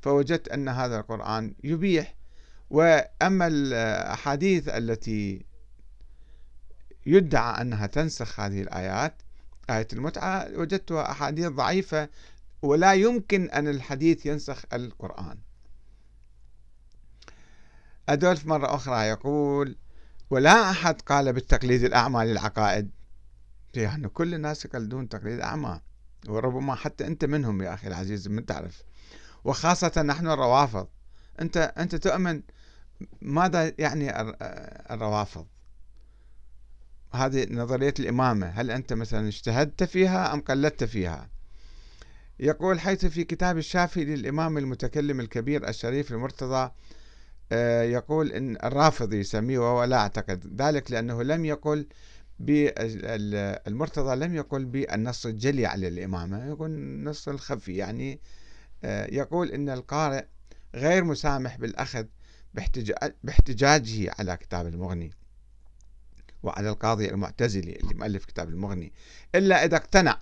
فوجدت 0.00 0.48
أن 0.48 0.68
هذا 0.68 1.00
القرآن 1.00 1.54
يبيح. 1.64 2.14
وأما 2.70 3.46
الأحاديث 3.46 4.68
التي 4.68 5.46
يدعى 7.06 7.60
أنها 7.60 7.86
تنسخ 7.86 8.40
هذه 8.40 8.62
الآيات 8.62 9.22
آية 9.70 9.88
المتعة 9.92 10.48
وجدتها 10.54 11.10
أحاديث 11.10 11.46
ضعيفة 11.46 12.08
ولا 12.62 12.94
يمكن 12.94 13.50
أن 13.50 13.68
الحديث 13.68 14.26
ينسخ 14.26 14.64
القرآن. 14.72 15.38
أدولف 18.08 18.46
مرة 18.46 18.74
أخرى 18.74 19.08
يقول 19.08 19.76
ولا 20.30 20.70
أحد 20.70 21.00
قال 21.00 21.32
بالتقليد 21.32 21.84
الأعمى 21.84 22.24
للعقائد. 22.24 22.90
يعني 23.74 24.08
كل 24.08 24.34
الناس 24.34 24.64
يقلدون 24.64 25.08
تقليد 25.08 25.40
أعمى. 25.40 25.80
وربما 26.28 26.74
حتى 26.74 27.06
أنت 27.06 27.24
منهم 27.24 27.62
يا 27.62 27.74
أخي 27.74 27.88
العزيز 27.88 28.28
من 28.28 28.46
تعرف. 28.46 28.82
وخاصة 29.44 30.02
نحن 30.02 30.28
الروافض. 30.28 30.86
أنت 31.40 31.56
أنت 31.56 31.94
تؤمن 31.94 32.42
ماذا 33.22 33.72
يعني 33.78 34.20
الروافض؟ 34.90 35.46
هذه 37.12 37.46
نظرية 37.50 37.94
الإمامة. 38.00 38.46
هل 38.46 38.70
أنت 38.70 38.92
مثلا 38.92 39.28
اجتهدت 39.28 39.84
فيها 39.84 40.34
أم 40.34 40.40
قلدت 40.40 40.84
فيها؟ 40.84 41.30
يقول 42.40 42.80
حيث 42.80 43.06
في 43.06 43.24
كتاب 43.24 43.58
الشافعي 43.58 44.04
للإمام 44.04 44.58
المتكلم 44.58 45.20
الكبير 45.20 45.68
الشريف 45.68 46.12
المرتضى 46.12 46.70
آه، 47.52 47.82
يقول 47.82 48.32
إن 48.32 48.56
الرافضي 48.64 49.20
يسميه 49.20 49.58
وهو 49.58 49.84
لا 49.84 49.96
أعتقد. 49.96 50.62
ذلك 50.62 50.90
لأنه 50.90 51.22
لم 51.22 51.44
يقل 51.44 51.86
المرتضى 53.66 54.16
لم 54.16 54.34
يقل 54.34 54.64
بالنص 54.64 55.26
الجلي 55.26 55.66
على 55.66 55.88
الإمامة 55.88 56.46
يقول 56.48 56.70
النص 56.70 57.28
الخفي 57.28 57.76
يعني 57.76 58.20
آه، 58.84 59.06
يقول 59.14 59.50
إن 59.50 59.68
القارئ 59.68 60.24
غير 60.74 61.04
مسامح 61.04 61.56
بالأخذ 61.56 62.04
باحتجاجه 63.24 64.14
على 64.18 64.36
كتاب 64.36 64.66
المغني 64.66 65.12
وعلى 66.42 66.70
القاضي 66.70 67.10
المعتزلي 67.10 67.76
اللي 67.76 67.94
مؤلف 67.94 68.24
كتاب 68.24 68.48
المغني 68.48 68.92
إلا 69.34 69.64
إذا 69.64 69.76
اقتنع. 69.76 70.20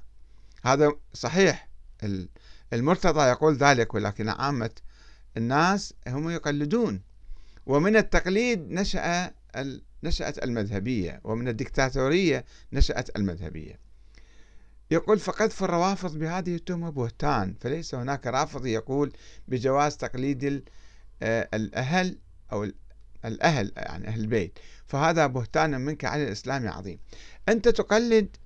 هذا 0.65 0.93
صحيح. 1.13 1.69
المرتضى 2.73 3.21
يقول 3.21 3.57
ذلك 3.57 3.95
ولكن 3.95 4.29
عامة 4.29 4.71
الناس 5.37 5.95
هم 6.09 6.31
يقلدون. 6.31 7.03
ومن 7.67 7.97
التقليد 7.97 8.71
نشأ 8.71 9.33
نشأت 10.05 10.45
المذهبية 10.45 11.21
ومن 11.25 11.49
الدكتاتورية 11.49 12.45
نشأت 12.73 13.17
المذهبية. 13.17 13.79
يقول 14.91 15.19
فقذف 15.19 15.65
الروافض 15.65 16.19
بهذه 16.19 16.55
التهمة 16.55 16.91
بهتان 16.91 17.55
فليس 17.61 17.95
هناك 17.95 18.27
رافضي 18.27 18.73
يقول 18.73 19.13
بجواز 19.49 19.97
تقليد 19.97 20.65
آه، 21.23 21.49
الأهل 21.55 22.19
أو 22.53 22.69
الأهل 23.25 23.73
يعني 23.77 24.09
أهل 24.09 24.21
البيت 24.21 24.59
فهذا 24.87 25.27
بهتان 25.27 25.81
منك 25.81 26.05
على 26.05 26.25
الإسلام 26.25 26.69
عظيم. 26.69 26.99
أنت 27.49 27.69
تقلد 27.69 28.37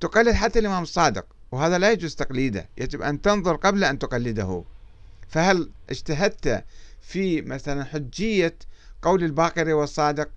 تقلد 0.00 0.34
حتى 0.34 0.58
الإمام 0.58 0.82
الصادق 0.82 1.26
وهذا 1.52 1.78
لا 1.78 1.92
يجوز 1.92 2.14
تقليده 2.14 2.68
يجب 2.78 3.02
أن 3.02 3.22
تنظر 3.22 3.56
قبل 3.56 3.84
أن 3.84 3.98
تقلده. 3.98 4.64
فهل 5.28 5.70
اجتهدت 5.90 6.64
في 7.00 7.42
مثلا 7.42 7.84
حجية 7.84 8.58
قول 9.02 9.24
الباقر 9.24 9.74
والصادق 9.74 10.28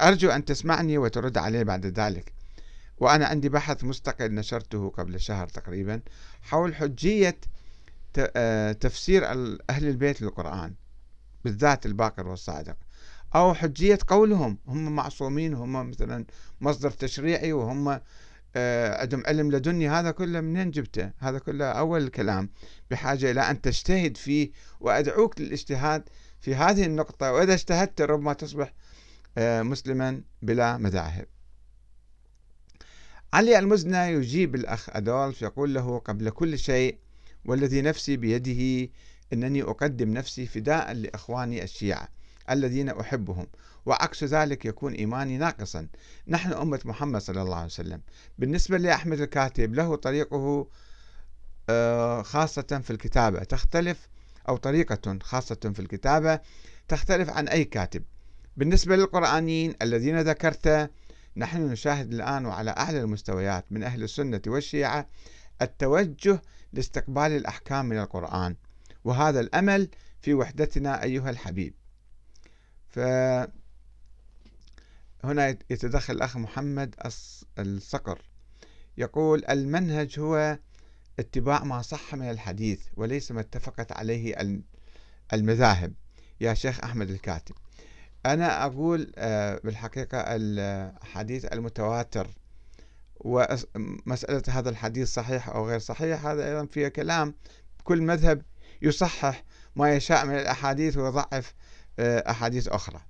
أرجو 0.00 0.30
أن 0.30 0.44
تسمعني 0.44 0.98
وترد 0.98 1.38
عليه 1.38 1.62
بعد 1.62 1.86
ذلك. 1.86 2.32
وأنا 2.98 3.26
عندي 3.26 3.48
بحث 3.48 3.84
مستقل 3.84 4.34
نشرته 4.34 4.90
قبل 4.90 5.20
شهر 5.20 5.48
تقريبا 5.48 6.00
حول 6.42 6.74
حجية 6.74 7.38
آه، 8.18 8.72
تفسير 8.72 9.24
أهل 9.70 9.88
البيت 9.88 10.22
للقرآن 10.22 10.74
بالذات 11.44 11.86
الباقر 11.86 12.28
والصادق. 12.28 12.76
أو 13.34 13.54
حجية 13.54 13.98
قولهم 14.06 14.58
هم 14.66 14.96
معصومين 14.96 15.54
هم 15.54 15.90
مثلا 15.90 16.24
مصدر 16.60 16.90
تشريعي 16.90 17.52
وهم 17.52 18.00
آه، 18.56 19.00
عندهم 19.00 19.22
علم 19.26 19.50
لدني. 19.50 19.88
هذا 19.88 20.10
كله 20.10 20.40
منين 20.40 20.70
جبته؟ 20.70 21.10
هذا 21.18 21.38
كله 21.38 21.64
أول 21.64 22.02
الكلام 22.02 22.50
بحاجة 22.90 23.30
إلى 23.30 23.40
أن 23.40 23.60
تجتهد 23.60 24.16
فيه 24.16 24.50
وأدعوك 24.80 25.40
للاجتهاد 25.40 26.08
في 26.40 26.54
هذه 26.54 26.84
النقطة. 26.86 27.32
وإذا 27.32 27.54
اجتهدت 27.54 28.00
ربما 28.00 28.32
تصبح 28.32 28.72
مسلما 29.38 30.22
بلا 30.42 30.76
مذاهب. 30.76 31.26
علي 33.32 33.58
المزنى 33.58 34.12
يجيب 34.12 34.54
الأخ 34.54 34.90
أدولف 34.90 35.42
يقول 35.42 35.74
له 35.74 35.98
قبل 35.98 36.30
كل 36.30 36.58
شيء 36.58 36.98
والذي 37.44 37.82
نفسي 37.82 38.16
بيده 38.16 38.92
إنني 39.32 39.62
أقدم 39.62 40.12
نفسي 40.12 40.46
فداء 40.46 40.92
لإخواني 40.92 41.62
الشيعة 41.64 42.08
الذين 42.50 42.88
أحبهم 42.88 43.46
وعكس 43.86 44.24
ذلك 44.24 44.64
يكون 44.64 44.92
إيماني 44.92 45.38
ناقصا. 45.38 45.88
نحن 46.28 46.52
أمة 46.52 46.80
محمد 46.84 47.20
صلى 47.20 47.42
الله 47.42 47.56
عليه 47.56 47.66
وسلم. 47.66 48.00
بالنسبة 48.38 48.78
لأحمد 48.78 49.20
الكاتب 49.20 49.74
له 49.74 49.96
طريقه 49.96 50.68
آه، 51.70 52.22
خاصة 52.22 52.80
في 52.84 52.90
الكتابة. 52.90 53.38
تختلف 53.38 54.08
أو 54.48 54.56
طريقة 54.56 55.18
خاصة 55.22 55.72
في 55.74 55.80
الكتابة 55.80 56.40
تختلف 56.88 57.30
عن 57.30 57.48
أي 57.48 57.64
كاتب. 57.64 58.02
بالنسبة 58.58 58.96
للقرآنيين 58.96 59.74
الذين 59.82 60.20
ذكرت 60.20 60.90
نحن 61.36 61.62
نشاهد 61.62 62.12
الآن 62.12 62.46
وعلى 62.46 62.70
أعلى 62.70 63.00
المستويات 63.00 63.64
من 63.70 63.82
أهل 63.82 64.02
السنة 64.02 64.42
والشيعة 64.46 65.08
التوجه 65.62 66.42
لاستقبال 66.72 67.32
الأحكام 67.32 67.86
من 67.86 67.98
القرآن 67.98 68.56
وهذا 69.04 69.40
الأمل 69.40 69.88
في 70.20 70.34
وحدتنا 70.34 71.02
أيها 71.02 71.30
الحبيب. 71.30 71.74
فهنا 72.88 73.48
يتدخل 75.70 76.14
الأخ 76.14 76.36
محمد 76.36 76.94
الصقر 77.58 78.22
يقول 78.96 79.44
المنهج 79.44 80.20
هو 80.20 80.58
اتباع 81.18 81.64
ما 81.64 81.82
صح 81.82 82.14
من 82.14 82.30
الحديث 82.30 82.80
وليس 82.96 83.32
ما 83.32 83.40
اتفقت 83.40 83.92
عليه 83.92 84.58
المذاهب. 85.32 85.92
يا 86.40 86.54
شيخ 86.54 86.80
أحمد 86.84 87.10
الكاتب. 87.10 87.54
أنا 88.26 88.66
أقول 88.66 89.12
آه، 89.16 89.60
بالحقيقة 89.64 90.24
الحديث 90.28 91.44
المتواتر 91.44 92.28
ومسألة 93.16 94.42
هذا 94.48 94.70
الحديث 94.70 95.08
صحيح 95.08 95.48
أو 95.48 95.68
غير 95.68 95.78
صحيح 95.78 96.26
هذا 96.26 96.48
أيضا 96.48 96.66
فيه 96.66 96.88
كلام. 96.88 97.34
كل 97.84 98.02
مذهب 98.02 98.42
يصحح 98.82 99.44
ما 99.76 99.94
يشاء 99.94 100.26
من 100.26 100.34
الأحاديث 100.34 100.96
ويضعف 100.96 101.54
آه، 101.98 102.30
أحاديث 102.30 102.68
أخرى. 102.68 103.00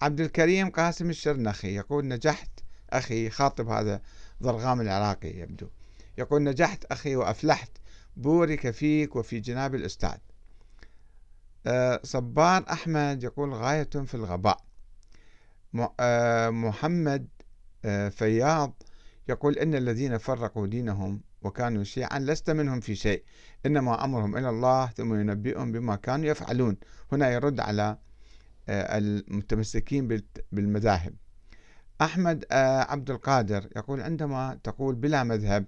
عبد 0.00 0.20
الكريم 0.20 0.70
قاسم 0.70 1.10
الشرنخي 1.10 1.76
يقول 1.76 2.08
نجحت 2.08 2.50
أخي 2.90 3.30
خاطب 3.30 3.68
هذا 3.68 4.02
ضرغام 4.42 4.80
العراقي 4.80 5.28
يبدو. 5.28 5.68
يقول 6.18 6.42
نجحت 6.42 6.84
أخي 6.84 7.16
وأفلحت. 7.16 7.70
بورك 8.16 8.70
فيك 8.70 9.16
وفي 9.16 9.40
جناب 9.40 9.74
الأستاذ. 9.74 10.18
آه، 11.66 12.00
صبار 12.02 12.64
أحمد 12.70 13.22
يقول 13.22 13.54
غاية 13.54 13.88
في 14.06 14.14
الغباء. 14.14 14.60
آه، 16.00 16.50
محمد 16.50 17.28
فياض 18.10 18.82
يقول 19.28 19.58
إن 19.58 19.74
الذين 19.74 20.18
فرقوا 20.18 20.66
دينهم 20.66 21.20
وكانوا 21.42 21.84
شيعا 21.84 22.18
لست 22.18 22.50
منهم 22.50 22.80
في 22.80 22.94
شيء 22.94 23.24
إنما 23.66 24.04
أمرهم 24.04 24.36
إلى 24.36 24.50
الله 24.50 24.86
ثم 24.86 25.14
ينبئهم 25.14 25.72
بما 25.72 25.96
كانوا 25.96 26.26
يفعلون. 26.26 26.76
هنا 27.12 27.30
يرد 27.30 27.60
على 27.60 27.98
آه، 28.68 28.98
المتمسكين 28.98 30.22
بالمذاهب. 30.52 31.14
أحمد 32.00 32.44
آه، 32.50 32.80
عبد 32.80 33.10
القادر 33.10 33.68
يقول 33.76 34.00
عندما 34.00 34.58
تقول 34.64 34.94
بلا 34.94 35.24
مذهب 35.24 35.64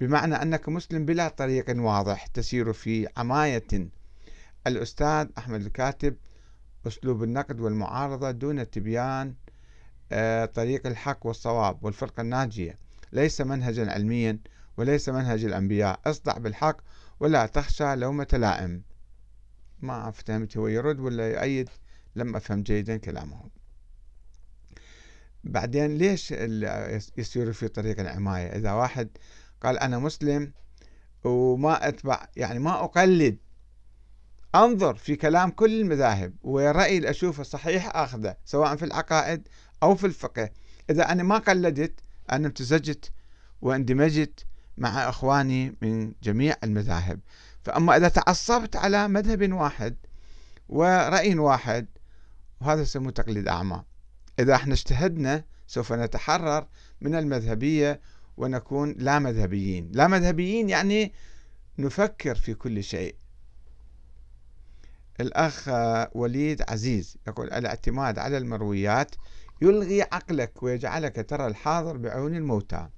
بمعنى 0.00 0.34
أنك 0.34 0.68
مسلم 0.68 1.04
بلا 1.04 1.28
طريق 1.28 1.64
واضح 1.68 2.26
تسير 2.26 2.72
في 2.72 3.08
عماية 3.16 3.88
الأستاذ 4.66 5.28
أحمد 5.38 5.60
الكاتب 5.60 6.16
أسلوب 6.86 7.22
النقد 7.22 7.60
والمعارضة 7.60 8.30
دون 8.30 8.70
تبيان 8.70 9.34
آه، 10.12 10.44
طريق 10.44 10.86
الحق 10.86 11.26
والصواب 11.26 11.84
والفرقة 11.84 12.20
الناجية. 12.20 12.78
ليس 13.12 13.40
منهجا 13.40 13.90
علميا 13.90 14.38
وليس 14.76 15.08
منهج 15.08 15.44
الأنبياء. 15.44 16.00
اصدع 16.06 16.38
بالحق 16.38 16.76
ولا 17.20 17.46
تخشى 17.46 17.96
لومة 17.96 18.26
لائم. 18.32 18.82
ما 19.80 20.10
فهمت 20.10 20.56
هو 20.56 20.68
يرد 20.68 21.00
ولا 21.00 21.28
يؤيد 21.30 21.68
لم 22.16 22.36
أفهم 22.36 22.62
جيدا 22.62 22.96
كلامه. 22.96 23.50
بعدين 25.44 25.98
ليش 25.98 26.30
يسير 27.18 27.52
في 27.52 27.68
طريق 27.68 28.00
العماية؟ 28.00 28.46
إذا 28.46 28.72
واحد 28.72 29.08
قال 29.60 29.78
أنا 29.78 29.98
مسلم 29.98 30.52
وما 31.24 31.88
أتبع 31.88 32.26
يعني 32.36 32.58
ما 32.58 32.84
أقلد 32.84 33.38
أنظر 34.54 34.94
في 34.94 35.16
كلام 35.16 35.50
كل 35.50 35.80
المذاهب 35.80 36.34
والرأي 36.42 36.96
اللي 36.96 37.10
أشوفه 37.10 37.42
صحيح 37.42 37.96
أخذه 37.96 38.36
سواء 38.44 38.76
في 38.76 38.84
العقائد 38.84 39.48
أو 39.82 39.94
في 39.94 40.06
الفقه. 40.06 40.50
إذا 40.90 41.12
أنا 41.12 41.22
ما 41.22 41.38
قلدت 41.38 42.00
أنا 42.32 42.46
امتزجت 42.46 43.12
واندمجت 43.62 44.46
مع 44.78 45.08
إخواني 45.08 45.76
من 45.82 46.12
جميع 46.22 46.56
المذاهب. 46.64 47.20
فأما 47.62 47.96
إذا 47.96 48.08
تعصبت 48.08 48.76
على 48.76 49.08
مذهب 49.08 49.52
واحد 49.52 49.96
ورأي 50.68 51.38
واحد 51.38 51.86
وهذا 52.60 52.82
يسموه 52.82 53.12
تقليد 53.12 53.48
أعمى. 53.48 53.82
إذا 54.38 54.54
إحنا 54.54 54.74
اجتهدنا 54.74 55.44
سوف 55.66 55.92
نتحرر 55.92 56.66
من 57.00 57.14
المذهبية 57.14 58.00
ونكون 58.36 58.94
لا 58.98 59.18
مذهبيين. 59.18 59.90
لا 59.92 60.06
مذهبيين 60.08 60.68
يعني 60.68 61.12
نفكر 61.78 62.34
في 62.34 62.54
كل 62.54 62.84
شيء. 62.84 63.14
الأخ 65.20 65.68
وليد 66.16 66.62
عزيز 66.68 67.16
يقول 67.28 67.52
الاعتماد 67.52 68.18
على 68.18 68.38
المرويات 68.38 69.14
يلغي 69.62 70.02
عقلك 70.02 70.62
ويجعلك 70.62 71.26
ترى 71.28 71.46
الحاضر 71.46 71.96
بعيون 71.96 72.36
الموتى. 72.36 72.88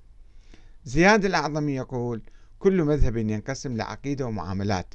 زياد 0.85 1.25
الأعظمي 1.25 1.75
يقول 1.75 2.23
كل 2.59 2.83
مذهب 2.83 3.17
ينقسم 3.17 3.77
لعقيدة 3.77 4.27
ومعاملات 4.27 4.95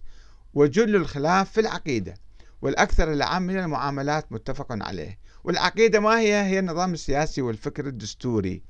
وجل 0.54 0.96
الخلاف 0.96 1.52
في 1.52 1.60
العقيدة 1.60 2.14
والأكثر 2.62 3.14
العام 3.14 3.42
من 3.42 3.58
المعاملات 3.60 4.32
متفق 4.32 4.68
عليه. 4.72 5.20
والعقيدة 5.44 6.00
ما 6.00 6.20
هي؟ 6.20 6.44
هي 6.44 6.60
النظام 6.60 6.94
السياسي 6.94 7.42
والفكر 7.42 7.88
الدستوري. 7.88 8.64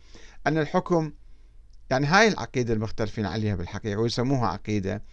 أن 0.47 0.57
الحكم 0.57 1.11
يعني 1.89 2.05
هاي 2.07 2.27
العقيدة 2.27 2.73
المختلفين 2.73 3.25
عليها 3.25 3.55
بالحقيقة 3.55 3.99
ويسموها 3.99 4.47
عقيدة 4.47 5.03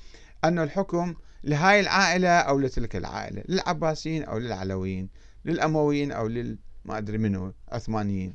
أن 0.44 0.59
الحكم 0.59 1.14
لهاي 1.44 1.81
العائلة 1.81 2.29
أو 2.29 2.59
لتلك 2.59 2.96
العائلة 2.96 3.42
للعباسيين 3.49 4.25
أو 4.25 4.38
للعلويين 4.38 5.09
للأمويين 5.44 6.12
أو 6.12 6.27
لل 6.27 6.59
ما 6.85 6.99
أدري 6.99 7.18
منه 7.18 7.53
عثمانيين 7.68 8.35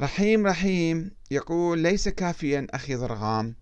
رحيم 0.00 0.46
رحيم 0.46 1.10
يقول 1.30 1.78
ليس 1.78 2.08
كافيا 2.08 2.66
أخي 2.70 2.94
ضرغام 2.94 3.54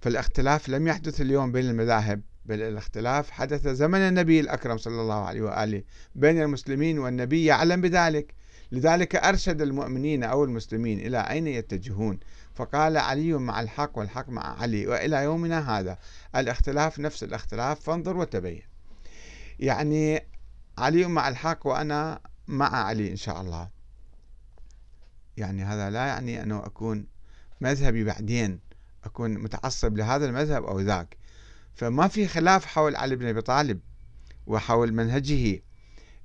فالاختلاف 0.00 0.68
لم 0.68 0.88
يحدث 0.88 1.20
اليوم 1.20 1.52
بين 1.52 1.70
المذاهب 1.70 2.22
بل 2.44 2.62
الاختلاف 2.62 3.30
حدث 3.30 3.68
زمن 3.68 3.98
النبي 3.98 4.40
الأكرم 4.40 4.78
صلى 4.78 5.00
الله 5.00 5.24
عليه 5.24 5.40
وآله. 5.40 5.82
بين 6.14 6.42
المسلمين 6.42 6.98
والنبي 6.98 7.44
يعلم 7.44 7.80
بذلك 7.80 8.34
لذلك 8.72 9.16
أرشد 9.16 9.62
المؤمنين 9.62 10.24
أو 10.24 10.44
المسلمين 10.44 10.98
إلى 10.98 11.18
أين 11.18 11.46
يتجهون؟ 11.46 12.18
فقال 12.54 12.96
علي 12.96 13.32
مع 13.32 13.60
الحق 13.60 13.98
والحق 13.98 14.28
مع 14.28 14.60
علي 14.60 14.86
وإلى 14.86 15.16
يومنا 15.16 15.78
هذا. 15.78 15.98
الاختلاف 16.36 16.98
نفس 16.98 17.22
الاختلاف 17.22 17.80
فانظر 17.80 18.16
وتبين. 18.16 18.62
يعني 19.58 20.26
علي 20.78 21.06
مع 21.06 21.28
الحق 21.28 21.66
وأنا 21.66 22.20
مع 22.48 22.84
علي 22.84 23.10
إن 23.10 23.16
شاء 23.16 23.40
الله. 23.40 23.70
يعني 25.36 25.64
هذا 25.64 25.90
لا 25.90 26.06
يعني 26.06 26.42
أنه 26.42 26.66
أكون 26.66 27.06
مذهبي 27.60 28.04
بعدين 28.04 28.60
أكون 29.04 29.34
متعصب 29.34 29.96
لهذا 29.96 30.26
المذهب 30.26 30.64
أو 30.64 30.80
ذاك. 30.80 31.16
فما 31.74 32.08
في 32.08 32.28
خلاف 32.28 32.66
حول 32.66 32.96
علي 32.96 33.16
بن 33.16 33.26
أبي 33.26 33.40
طالب 33.40 33.80
وحول 34.46 34.92
منهجه. 34.92 35.65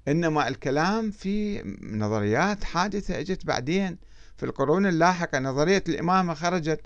إنما 0.07 0.47
الكلام 0.47 1.11
في 1.11 1.61
نظريات 1.81 2.63
حادثة 2.63 3.19
إجت 3.19 3.45
بعدين. 3.45 3.97
في 4.37 4.45
القرون 4.45 4.85
اللاحقة 4.85 5.39
نظرية 5.39 5.83
الإمامة 5.89 6.33
خرجت 6.33 6.81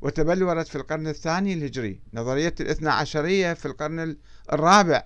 وتبلورت 0.00 0.68
في 0.68 0.76
القرن 0.76 1.06
الثاني 1.06 1.54
الهجري. 1.54 2.00
نظرية 2.14 2.54
الاثنى 2.60 2.90
عشرية 2.90 3.52
في 3.52 3.66
القرن 3.66 4.16
الرابع. 4.52 5.02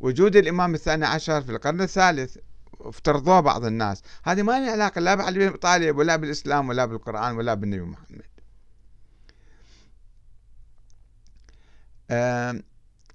وجود 0.00 0.36
الإمام 0.36 0.74
الثاني 0.74 1.06
عشر 1.06 1.42
في 1.42 1.52
القرن 1.52 1.80
الثالث 1.80 2.36
افترضوها 2.80 3.40
بعض 3.40 3.64
الناس. 3.64 4.02
هذه 4.24 4.42
ما 4.42 4.52
لها 4.52 4.72
علاقة 4.72 5.00
لا 5.00 5.14
بعلي 5.14 5.50
طالب 5.50 5.96
ولا 5.96 6.16
بالإسلام 6.16 6.68
ولا 6.68 6.86
بالقرآن 6.86 7.36
ولا 7.36 7.54
بالنبي 7.54 7.82
محمد. 7.82 8.30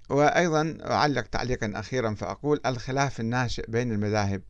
وأيضا 0.08 0.78
أعلق 0.82 1.26
تعليقا 1.26 1.72
أخيرا 1.74 2.14
فأقول 2.14 2.60
الخلاف 2.66 3.20
الناشئ 3.20 3.70
بين 3.70 3.92
المذاهب. 3.92 4.42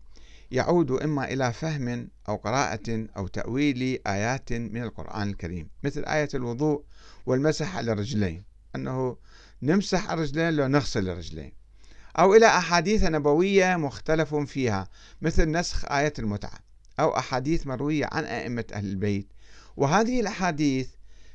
يعود 0.51 0.91
إما 0.91 1.33
إلى 1.33 1.53
فهم 1.53 2.09
أو 2.29 2.37
قراءة 2.37 3.07
أو 3.17 3.27
تأويل 3.27 3.99
آيات 4.07 4.53
من 4.53 4.83
القرآن 4.83 5.29
الكريم 5.29 5.69
مثل 5.85 6.05
آية 6.05 6.29
الوضوء 6.35 6.85
والمسح 7.27 7.77
على 7.77 7.93
الرجلين 7.93 8.45
أنه 8.77 9.17
نمسح 9.63 10.11
الرجلين 10.11 10.51
لو 10.57 10.67
نغسل 10.67 11.09
الرجلين 11.09 11.53
أو 12.19 12.35
إلى 12.35 12.47
أحاديث 12.47 13.05
نبوية 13.05 13.77
مختلف 13.77 14.35
فيها 14.35 14.89
مثل 15.21 15.51
نسخ 15.51 15.93
آية 15.93 16.13
المتعة 16.19 16.59
أو 17.01 17.19
أحاديث 17.19 17.67
مروية 17.67 18.09
عن 18.13 18.25
أئمة 18.25 18.65
أهل 18.73 18.85
البيت. 18.85 19.33
وهذه 19.77 20.21
الأحاديث 20.21 20.89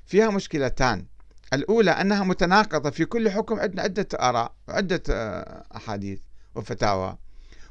فيها 0.05 0.29
مشكلتان. 0.29 1.05
الأولى 1.53 1.91
أنها 1.91 2.23
متناقضة 2.23 2.89
في 2.89 3.05
كل 3.05 3.29
حكم 3.29 3.59
عندنا 3.59 3.81
عدة 3.81 4.07
آراء 4.13 4.55
وعدة 4.67 5.03
آه، 5.09 5.65
أحاديث 5.75 6.19
وفتاوى 6.55 7.17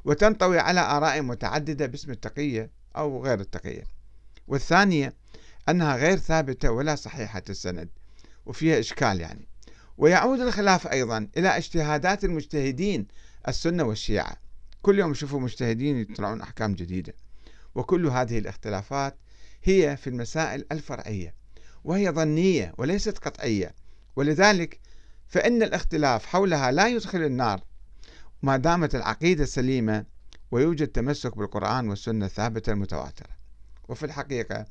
وتنطوي 0.05 0.59
على 0.59 0.81
آراء 0.81 1.23
متعددة 1.23 1.87
باسم 1.87 2.11
التقية 2.11 2.71
أو 2.97 3.25
غير 3.25 3.41
التقية. 3.41 3.85
والثانية 4.49 5.15
أنها 5.69 5.97
غير 5.97 6.19
ثابتة 6.19 6.71
ولا 6.71 6.95
صحيحة 6.95 7.43
السند 7.49 7.89
وفيها 8.47 8.79
إشكال 8.79 9.21
يعني. 9.21 9.49
ويعود 9.99 10.41
الخلاف 10.41 10.87
أيضا 10.87 11.29
إلى 11.37 11.49
اجتهادات 11.49 12.25
المجتهدين 12.25 13.07
السنة 13.49 13.85
والشيعة. 13.85 14.37
كل 14.83 14.99
يوم 14.99 15.11
يشوفوا 15.11 15.41
مجتهدين 15.41 15.97
يطلعون 15.97 16.41
أحكام 16.41 16.75
جديدة. 16.75 17.15
وكل 17.75 18.07
هذه 18.07 18.39
الاختلافات 18.39 19.17
هي 19.65 19.97
في 19.97 20.11
المسائل 20.11 20.67
الفرعية. 20.73 21.40
وهي 21.85 22.11
ظنية 22.11 22.75
وليست 22.79 23.19
قطعية. 23.19 23.75
ولذلك 24.17 24.81
فإن 25.29 25.63
الاختلاف 25.63 26.27
حولها 26.27 26.71
لا 26.71 26.89
يدخل 26.89 27.23
النار. 27.23 27.61
ما 28.43 28.57
دامت 28.57 28.95
العقيدة 28.95 29.45
سليمة 29.45 30.05
ويوجد 30.51 30.89
تمسك 30.89 31.39
بالقرآن 31.39 31.89
والسنة 31.89 32.27
الثابتة 32.27 32.73
المتواترة 32.73 33.31
وفي 33.89 34.07
الحقيقة 34.07 34.67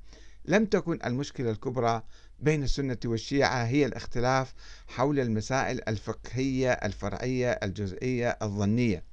لم 0.45 0.65
تكن 0.65 0.99
المشكلة 1.05 1.51
الكبرى 1.51 2.03
بين 2.39 2.63
السنة 2.63 2.97
والشيعة 3.05 3.63
هي 3.63 3.85
الاختلاف 3.85 4.53
حول 4.87 5.19
المسائل 5.19 5.81
الفقهية 5.87 6.71
الفرعية 6.71 7.51
الجزئية 7.51 8.37
الظنية. 8.41 9.03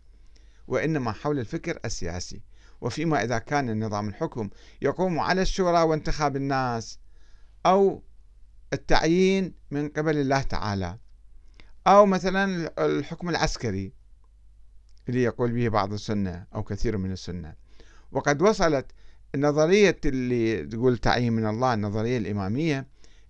وإنما 0.68 1.12
حول 1.12 1.38
الفكر 1.38 1.78
السياسي. 1.84 2.42
وفيما 2.80 3.24
إذا 3.24 3.38
كان 3.38 3.70
النظام 3.70 4.08
الحكم 4.08 4.50
يقوم 4.82 5.18
على 5.18 5.42
الشورى 5.42 5.82
وانتخاب 5.82 6.36
الناس 6.36 6.98
أو 7.66 8.02
التعيين 8.72 9.54
من 9.70 9.88
قبل 9.88 10.16
الله 10.16 10.42
تعالى. 10.42 10.98
أو 11.86 12.06
مثلا 12.06 12.72
الحكم 12.86 13.28
العسكري 13.28 13.92
اللي 15.08 15.22
يقول 15.22 15.52
به 15.52 15.68
بعض 15.68 15.92
السنة 15.92 16.46
أو 16.54 16.62
كثير 16.62 16.96
من 16.96 17.12
السنة. 17.12 17.54
وقد 18.12 18.42
وصلت 18.42 18.86
النظرية 19.34 19.96
اللي 20.04 20.66
تقول 20.66 20.98
تعيين 20.98 21.32
من 21.32 21.46
الله 21.46 21.74
النظرية 21.74 22.18
الإمامية 22.18 22.86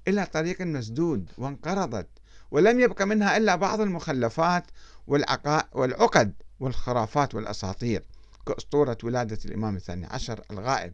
إلى 0.09 0.27
طريق 0.27 0.63
مسدود 0.63 1.31
وانقرضت. 1.39 2.09
ولم 2.51 2.81
يبق 2.81 3.03
منها 3.03 3.37
إلا 3.37 3.57
بعض 3.57 3.81
المخلفات 3.81 4.65
والعقد 5.75 6.35
والخرافات 6.61 7.35
والأساطير. 7.35 8.03
كأسطورة 8.47 8.99
ولادة 9.05 9.39
الإمام 9.45 9.77
الثاني 9.77 10.07
عشر 10.07 10.41
الغائب. 10.51 10.93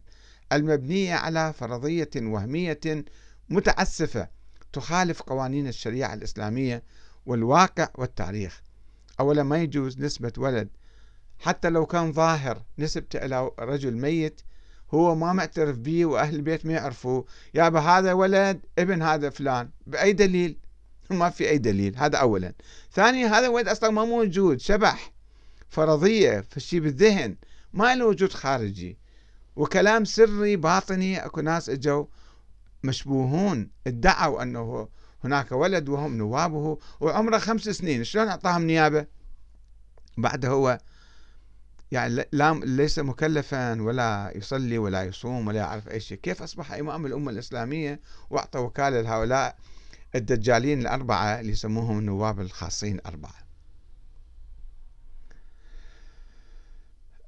المبنية 0.52 1.14
على 1.14 1.52
فرضية 1.52 2.10
وهمية 2.16 2.80
متعسفة 3.48 4.28
تخالف 4.72 5.22
قوانين 5.22 5.68
الشريعة 5.68 6.14
الإسلامية 6.14 6.82
والواقع 7.26 7.88
والتاريخ. 7.94 8.62
أولا 9.20 9.42
ما 9.42 9.58
يجوز 9.58 10.00
نسبة 10.00 10.32
ولد. 10.38 10.68
حتى 11.38 11.70
لو 11.70 11.86
كان 11.86 12.12
ظاهر 12.12 12.62
نسبته 12.78 13.24
إلى 13.24 13.50
رجل 13.58 13.96
ميت 13.96 14.40
هو 14.94 15.14
ما 15.14 15.32
معترف 15.32 15.78
به 15.78 16.06
وأهل 16.06 16.34
البيت 16.34 16.66
ما 16.66 16.72
يعرفوه. 16.72 17.24
يابا 17.54 17.80
هذا 17.80 18.12
ولد 18.12 18.60
ابن 18.78 19.02
هذا 19.02 19.30
فلان. 19.30 19.70
بأي 19.86 20.12
دليل؟ 20.12 20.58
ما 21.10 21.30
في 21.30 21.48
أي 21.48 21.58
دليل. 21.58 21.96
هذا 21.96 22.18
أولا. 22.18 22.54
ثانيا 22.92 23.26
هذا 23.26 23.48
ولد 23.48 23.68
أصلا 23.68 23.90
ما 23.90 24.04
موجود. 24.04 24.60
شبح 24.60 25.12
فرضية 25.68 26.44
فشي 26.50 26.80
بالذهن. 26.80 27.36
ما 27.72 27.94
له 27.94 28.06
وجود 28.06 28.32
خارجي. 28.32 28.98
وكلام 29.56 30.04
سري 30.04 30.56
باطني 30.56 31.26
أكو 31.26 31.40
ناس 31.40 31.68
إجوا 31.68 32.04
مشبوهون 32.84 33.70
ادعوا 33.86 34.42
أنه 34.42 34.88
هناك 35.24 35.52
ولد 35.52 35.88
وهم 35.88 36.16
نوابه 36.16 36.78
وعمره 37.00 37.38
خمس 37.38 37.62
سنين 37.62 38.04
شلون 38.04 38.28
أعطاهم 38.28 38.62
نيابة؟ 38.62 39.06
بعد 40.18 40.46
هو 40.46 40.78
يعني 41.92 42.26
لا 42.32 42.54
ليس 42.54 42.98
مكلفا 42.98 43.82
ولا 43.82 44.32
يصلي 44.34 44.78
ولا 44.78 45.02
يصوم 45.02 45.48
ولا 45.48 45.58
يعرف 45.58 45.88
أي 45.88 46.00
شيء. 46.00 46.18
كيف 46.18 46.42
أصبح 46.42 46.72
إمام 46.72 47.06
الأمة 47.06 47.30
الإسلامية 47.30 48.00
وأعطى 48.30 48.58
وكالة 48.58 49.00
لهؤلاء 49.00 49.56
الدجالين 50.14 50.80
الأربعة 50.80 51.40
اللي 51.40 51.52
يسموهم 51.52 51.98
النواب 51.98 52.40
الخاصين 52.40 53.00
أربعة؟ 53.06 53.34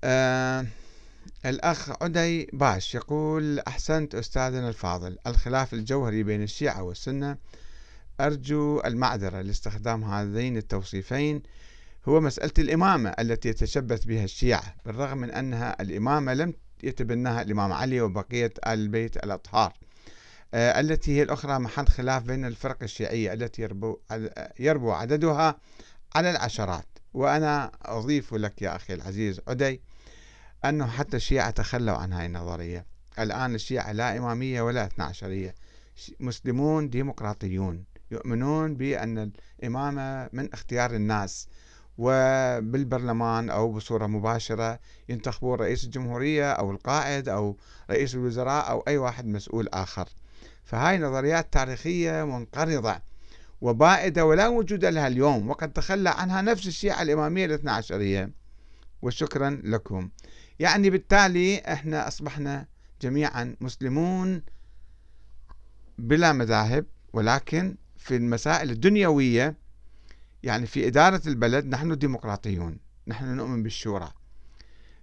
آه 0.04 0.66
الأخ 1.46 2.02
عدي 2.02 2.48
باش 2.52 2.94
يقول 2.94 3.58
أحسنت 3.58 4.14
أستاذنا 4.14 4.68
الفاضل 4.68 5.18
الخلاف 5.26 5.74
الجوهري 5.74 6.22
بين 6.22 6.42
الشيعة 6.42 6.82
والسنة 6.82 7.36
أرجو 8.20 8.80
المعذرة 8.84 9.40
لاستخدام 9.40 10.04
هذين 10.04 10.56
التوصيفين 10.56 11.42
هو 12.08 12.20
مسألة 12.20 12.52
الإمامة 12.58 13.10
التي 13.10 13.48
يتشبث 13.48 14.04
بها 14.04 14.24
الشيعة 14.24 14.74
بالرغم 14.86 15.18
من 15.18 15.30
أنها 15.30 15.82
الإمامة 15.82 16.34
لم 16.34 16.54
يتبناها 16.82 17.42
الإمام 17.42 17.72
علي 17.72 18.00
وبقية 18.00 18.52
آل 18.66 18.78
البيت 18.78 19.16
الأطهار 19.16 19.72
آه، 20.54 20.80
التي 20.80 21.16
هي 21.18 21.22
الأخرى 21.22 21.58
محل 21.58 21.86
خلاف 21.86 22.22
بين 22.22 22.44
الفرق 22.44 22.82
الشيعية 22.82 23.32
التي 23.32 23.62
يربو, 23.62 23.98
يربو 24.58 24.92
عددها 24.92 25.58
على 26.14 26.30
العشرات 26.30 26.86
وأنا 27.14 27.72
أضيف 27.82 28.34
لك 28.34 28.62
يا 28.62 28.76
أخي 28.76 28.94
العزيز 28.94 29.40
عدي 29.48 29.80
أنه 30.64 30.86
حتى 30.86 31.16
الشيعة 31.16 31.50
تخلوا 31.50 31.96
عن 31.96 32.12
هاي 32.12 32.26
النظرية. 32.26 32.86
الآن 33.18 33.54
الشيعة 33.54 33.92
لا 33.92 34.18
إمامية 34.18 34.62
ولا 34.62 34.86
اثنا 34.86 35.04
عشرية 35.04 35.54
مسلمون 36.20 36.90
ديمقراطيون. 36.90 37.84
يؤمنون 38.10 38.74
بأن 38.74 39.32
الإمامة 39.60 40.28
من 40.32 40.52
اختيار 40.52 40.94
الناس. 40.94 41.48
وبالبرلمان 41.98 43.50
أو 43.50 43.72
بصورة 43.72 44.06
مباشرة 44.06 44.78
ينتخبون 45.08 45.58
رئيس 45.58 45.84
الجمهورية 45.84 46.52
أو 46.52 46.70
القائد 46.70 47.28
أو 47.28 47.56
رئيس 47.90 48.14
الوزراء 48.14 48.70
أو 48.70 48.84
أي 48.88 48.98
واحد 48.98 49.26
مسؤول 49.26 49.68
آخر. 49.68 50.08
فهاي 50.64 50.98
نظريات 50.98 51.52
تاريخية 51.52 52.24
منقرضة 52.24 53.00
وبائدة 53.60 54.24
ولا 54.24 54.48
وجود 54.48 54.84
لها 54.84 55.06
اليوم. 55.06 55.50
وقد 55.50 55.72
تخلى 55.72 56.10
عنها 56.10 56.42
نفس 56.42 56.66
الشيعة 56.66 57.02
الإمامية 57.02 57.44
الاثنى 57.44 57.70
عشرية 57.70 58.30
وشكرا 59.02 59.60
لكم. 59.64 60.10
يعني 60.58 60.90
بالتالي 60.90 61.58
إحنا 61.58 62.08
أصبحنا 62.08 62.66
جميعا 63.02 63.56
مسلمون 63.60 64.42
بلا 65.98 66.32
مذاهب 66.32 66.86
ولكن 67.12 67.76
في 67.96 68.16
المسائل 68.16 68.70
الدنيوية 68.70 69.56
يعني 70.42 70.66
في 70.66 70.86
إدارة 70.86 71.22
البلد 71.26 71.66
نحن 71.66 71.98
ديمقراطيون 71.98 72.78
نحن 73.06 73.36
نؤمن 73.36 73.62
بالشورى. 73.62 74.12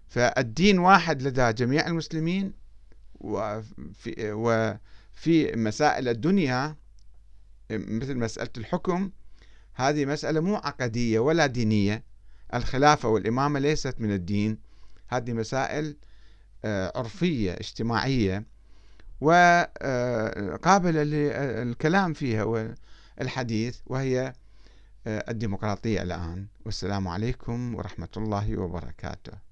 فالدين 0.10 0.80
واحد 0.80 1.22
لدى 1.22 1.54
جميع 1.54 1.88
المسلمين 1.88 2.54
وفي, 3.16 4.16
وفي 4.18 5.56
مسائل 5.56 6.08
الدنيا 6.08 6.76
مثل 7.72 8.18
مسألة 8.18 8.50
الحكم 8.58 9.12
هذه 9.74 10.06
مسألة 10.06 10.40
مو 10.40 10.56
عقدية 10.56 11.20
ولا 11.20 11.46
دينية. 11.46 12.04
الخلافة 12.54 13.10
والإمامة 13.10 13.60
ليست 13.60 13.96
من 14.00 14.12
الدين. 14.12 14.58
هذه 15.14 15.34
مسائل 15.34 15.98
آه، 16.66 16.92
عرفية 16.96 17.52
اجتماعية 17.54 18.46
وقابلة 19.22 21.04
للكلام 21.04 22.14
فيها 22.14 22.44
والحديث 22.44 23.80
وهي 23.86 24.34
آه، 25.08 25.26
الديمقراطية 25.32 26.02
الآن. 26.02 26.48
والسلام 26.66 27.08
عليكم 27.08 27.76
ورحمة 27.76 28.10
الله 28.18 28.58
وبركاته. 28.58 29.51